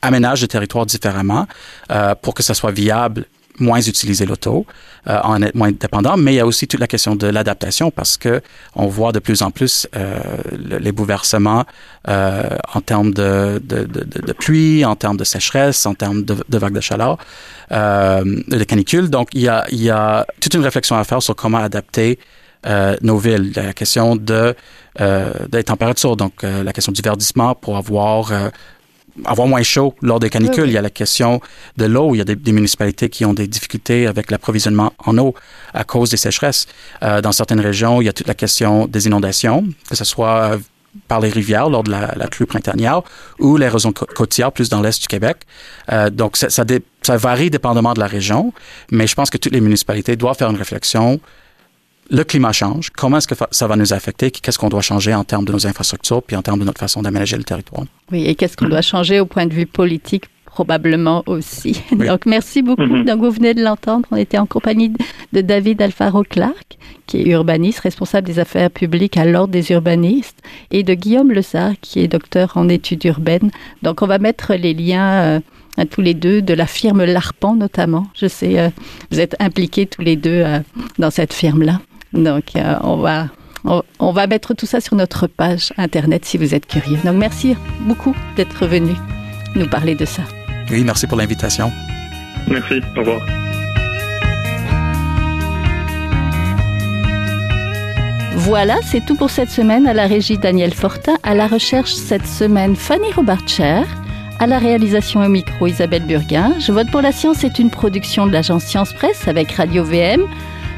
aménage 0.02 0.42
le 0.42 0.48
territoire 0.48 0.86
différemment 0.86 1.46
euh, 1.90 2.14
pour 2.20 2.34
que 2.34 2.42
ça 2.42 2.54
soit 2.54 2.72
viable 2.72 3.26
moins 3.58 3.80
utiliser 3.80 4.24
l'auto, 4.26 4.66
euh, 5.06 5.18
en 5.22 5.42
être 5.42 5.54
moins 5.54 5.70
dépendant, 5.70 6.16
mais 6.16 6.32
il 6.32 6.36
y 6.36 6.40
a 6.40 6.46
aussi 6.46 6.66
toute 6.66 6.80
la 6.80 6.86
question 6.86 7.14
de 7.14 7.26
l'adaptation 7.26 7.90
parce 7.90 8.16
que 8.16 8.40
on 8.74 8.86
voit 8.86 9.12
de 9.12 9.18
plus 9.18 9.42
en 9.42 9.50
plus 9.50 9.86
euh, 9.96 10.18
les 10.80 10.92
bouleversements 10.92 11.64
euh, 12.08 12.56
en 12.74 12.80
termes 12.80 13.12
de, 13.12 13.60
de, 13.62 13.84
de, 13.84 14.04
de, 14.04 14.32
pluie, 14.32 14.84
en 14.84 14.96
termes 14.96 15.16
de 15.16 15.24
sécheresse, 15.24 15.84
en 15.86 15.94
termes 15.94 16.22
de, 16.24 16.36
de 16.48 16.58
vagues 16.58 16.74
de 16.74 16.80
chaleur, 16.80 17.18
euh, 17.72 18.24
de 18.48 18.64
canicules. 18.64 19.10
Donc 19.10 19.28
il 19.34 19.42
y 19.42 19.48
a, 19.48 19.66
il 19.70 19.82
y 19.82 19.90
a 19.90 20.26
toute 20.40 20.54
une 20.54 20.62
réflexion 20.62 20.96
à 20.96 21.04
faire 21.04 21.22
sur 21.22 21.36
comment 21.36 21.58
adapter 21.58 22.18
euh, 22.66 22.96
nos 23.00 23.16
villes, 23.16 23.52
la 23.56 23.72
question 23.72 24.16
de 24.16 24.54
euh, 25.00 25.32
des 25.48 25.64
températures, 25.64 26.16
donc 26.16 26.44
euh, 26.44 26.62
la 26.62 26.72
question 26.74 26.92
du 26.92 27.00
verdissement 27.00 27.54
pour 27.54 27.78
avoir 27.78 28.32
avoir 29.24 29.46
moins 29.46 29.62
chaud 29.62 29.94
lors 30.02 30.20
des 30.20 30.30
canicules. 30.30 30.66
Il 30.66 30.72
y 30.72 30.78
a 30.78 30.82
la 30.82 30.90
question 30.90 31.40
de 31.76 31.84
l'eau. 31.86 32.14
Il 32.14 32.18
y 32.18 32.20
a 32.20 32.24
des, 32.24 32.52
municipalités 32.52 33.08
qui 33.08 33.24
ont 33.24 33.34
des 33.34 33.46
difficultés 33.46 34.06
avec 34.06 34.30
l'approvisionnement 34.30 34.92
en 34.98 35.16
eau 35.18 35.34
à 35.74 35.84
cause 35.84 36.10
des 36.10 36.16
sécheresses. 36.16 36.66
Euh, 37.02 37.20
dans 37.20 37.32
certaines 37.32 37.60
régions, 37.60 38.00
il 38.00 38.06
y 38.06 38.08
a 38.08 38.12
toute 38.12 38.28
la 38.28 38.34
question 38.34 38.86
des 38.86 39.06
inondations, 39.06 39.64
que 39.88 39.96
ce 39.96 40.04
soit 40.04 40.58
par 41.08 41.20
les 41.20 41.28
rivières 41.28 41.68
lors 41.68 41.82
de 41.82 41.90
la, 41.90 42.14
la 42.16 42.26
crue 42.26 42.46
printanière 42.46 43.02
ou 43.38 43.56
l'érosion 43.56 43.92
côtière 43.92 44.52
plus 44.52 44.68
dans 44.68 44.80
l'est 44.80 45.00
du 45.00 45.06
Québec. 45.06 45.38
Euh, 45.92 46.10
donc, 46.10 46.36
ça, 46.36 46.50
ça, 46.50 46.64
ça 47.02 47.16
varie 47.16 47.50
dépendamment 47.50 47.94
de 47.94 48.00
la 48.00 48.06
région, 48.06 48.52
mais 48.90 49.06
je 49.06 49.14
pense 49.14 49.30
que 49.30 49.38
toutes 49.38 49.52
les 49.52 49.60
municipalités 49.60 50.16
doivent 50.16 50.36
faire 50.36 50.50
une 50.50 50.56
réflexion 50.56 51.20
le 52.10 52.24
climat 52.24 52.52
change, 52.52 52.90
comment 52.90 53.18
est-ce 53.18 53.28
que 53.28 53.34
ça 53.50 53.66
va 53.66 53.76
nous 53.76 53.92
affecter, 53.92 54.30
qu'est-ce 54.30 54.58
qu'on 54.58 54.68
doit 54.68 54.80
changer 54.80 55.14
en 55.14 55.24
termes 55.24 55.44
de 55.44 55.52
nos 55.52 55.66
infrastructures, 55.66 56.22
puis 56.22 56.36
en 56.36 56.42
termes 56.42 56.58
de 56.58 56.64
notre 56.64 56.80
façon 56.80 57.02
d'aménager 57.02 57.36
le 57.36 57.44
territoire. 57.44 57.84
Oui, 58.10 58.26
et 58.26 58.34
qu'est-ce 58.34 58.56
qu'on 58.56 58.68
doit 58.68 58.82
changer 58.82 59.20
au 59.20 59.26
point 59.26 59.46
de 59.46 59.54
vue 59.54 59.66
politique 59.66 60.24
probablement 60.46 61.22
aussi. 61.26 61.80
Donc, 61.92 62.26
merci 62.26 62.60
beaucoup. 62.60 62.82
Mm-hmm. 62.82 63.04
Donc, 63.04 63.20
vous 63.20 63.30
venez 63.30 63.54
de 63.54 63.62
l'entendre, 63.62 64.08
on 64.10 64.16
était 64.16 64.38
en 64.38 64.46
compagnie 64.46 64.92
de 65.32 65.40
David 65.40 65.80
Alfaro 65.80 66.24
Clark, 66.24 66.76
qui 67.06 67.18
est 67.18 67.28
urbaniste, 67.28 67.78
responsable 67.78 68.26
des 68.26 68.40
affaires 68.40 68.70
publiques 68.70 69.16
à 69.16 69.24
l'Ordre 69.24 69.52
des 69.52 69.70
urbanistes, 69.70 70.42
et 70.72 70.82
de 70.82 70.92
Guillaume 70.94 71.30
Lessard, 71.30 71.74
qui 71.80 72.00
est 72.00 72.08
docteur 72.08 72.56
en 72.56 72.68
études 72.68 73.04
urbaines. 73.04 73.52
Donc, 73.82 74.02
on 74.02 74.06
va 74.06 74.18
mettre 74.18 74.54
les 74.54 74.74
liens 74.74 75.12
euh, 75.22 75.40
à 75.76 75.86
tous 75.86 76.00
les 76.00 76.14
deux, 76.14 76.42
de 76.42 76.52
la 76.52 76.66
firme 76.66 77.04
Larpan 77.04 77.54
notamment. 77.54 78.08
Je 78.14 78.26
sais, 78.26 78.58
euh, 78.58 78.68
vous 79.12 79.20
êtes 79.20 79.36
impliqués 79.38 79.86
tous 79.86 80.02
les 80.02 80.16
deux 80.16 80.42
euh, 80.44 80.58
dans 80.98 81.10
cette 81.10 81.32
firme-là. 81.32 81.80
Donc, 82.12 82.56
euh, 82.56 82.76
on 82.82 82.96
va 82.96 83.28
on, 83.64 84.12
va 84.12 84.26
mettre 84.26 84.54
tout 84.54 84.66
ça 84.66 84.80
sur 84.80 84.96
notre 84.96 85.26
page 85.26 85.72
internet 85.76 86.24
si 86.24 86.38
vous 86.38 86.54
êtes 86.54 86.66
curieux. 86.66 86.98
Donc, 87.04 87.16
merci 87.16 87.56
beaucoup 87.80 88.14
d'être 88.36 88.66
venu 88.66 88.94
nous 89.54 89.66
parler 89.66 89.94
de 89.94 90.04
ça. 90.04 90.22
Oui, 90.70 90.82
merci 90.84 91.06
pour 91.06 91.18
l'invitation. 91.18 91.70
Merci. 92.48 92.80
Au 92.96 93.00
revoir. 93.00 93.20
Voilà, 98.34 98.78
c'est 98.82 99.04
tout 99.04 99.16
pour 99.16 99.28
cette 99.28 99.50
semaine 99.50 99.86
à 99.86 99.92
la 99.92 100.06
régie 100.06 100.38
Daniel 100.38 100.72
Fortin, 100.72 101.16
à 101.22 101.34
la 101.34 101.46
recherche 101.46 101.92
cette 101.92 102.26
semaine 102.26 102.74
Fanny 102.74 103.12
Robarcher, 103.12 103.82
à 104.38 104.46
la 104.46 104.58
réalisation 104.58 105.20
au 105.20 105.28
micro 105.28 105.66
Isabelle 105.66 106.06
Burguin. 106.06 106.54
Je 106.58 106.72
vote 106.72 106.90
pour 106.90 107.02
la 107.02 107.12
science 107.12 107.44
est 107.44 107.58
une 107.58 107.70
production 107.70 108.26
de 108.26 108.32
l'agence 108.32 108.64
Science 108.64 108.94
Presse 108.94 109.28
avec 109.28 109.52
Radio 109.52 109.84
VM. 109.84 110.22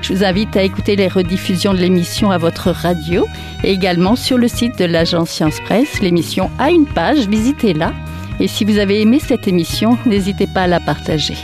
Je 0.02 0.12
vous 0.12 0.22
invite 0.24 0.56
à 0.56 0.64
écouter 0.64 0.96
les 0.96 1.06
rediffusions 1.06 1.72
de 1.72 1.78
l'émission 1.78 2.32
à 2.32 2.38
votre 2.38 2.72
radio 2.72 3.24
et 3.62 3.70
également 3.70 4.16
sur 4.16 4.36
le 4.36 4.48
site 4.48 4.76
de 4.76 4.84
l'agence 4.84 5.30
Science 5.30 5.60
Presse. 5.60 6.00
L'émission 6.00 6.50
a 6.58 6.70
une 6.70 6.86
page, 6.86 7.28
visitez-la. 7.28 7.92
Et 8.40 8.48
si 8.48 8.64
vous 8.64 8.78
avez 8.78 9.00
aimé 9.00 9.20
cette 9.20 9.46
émission, 9.46 9.96
n'hésitez 10.04 10.48
pas 10.48 10.62
à 10.62 10.66
la 10.66 10.80
partager. 10.80 11.36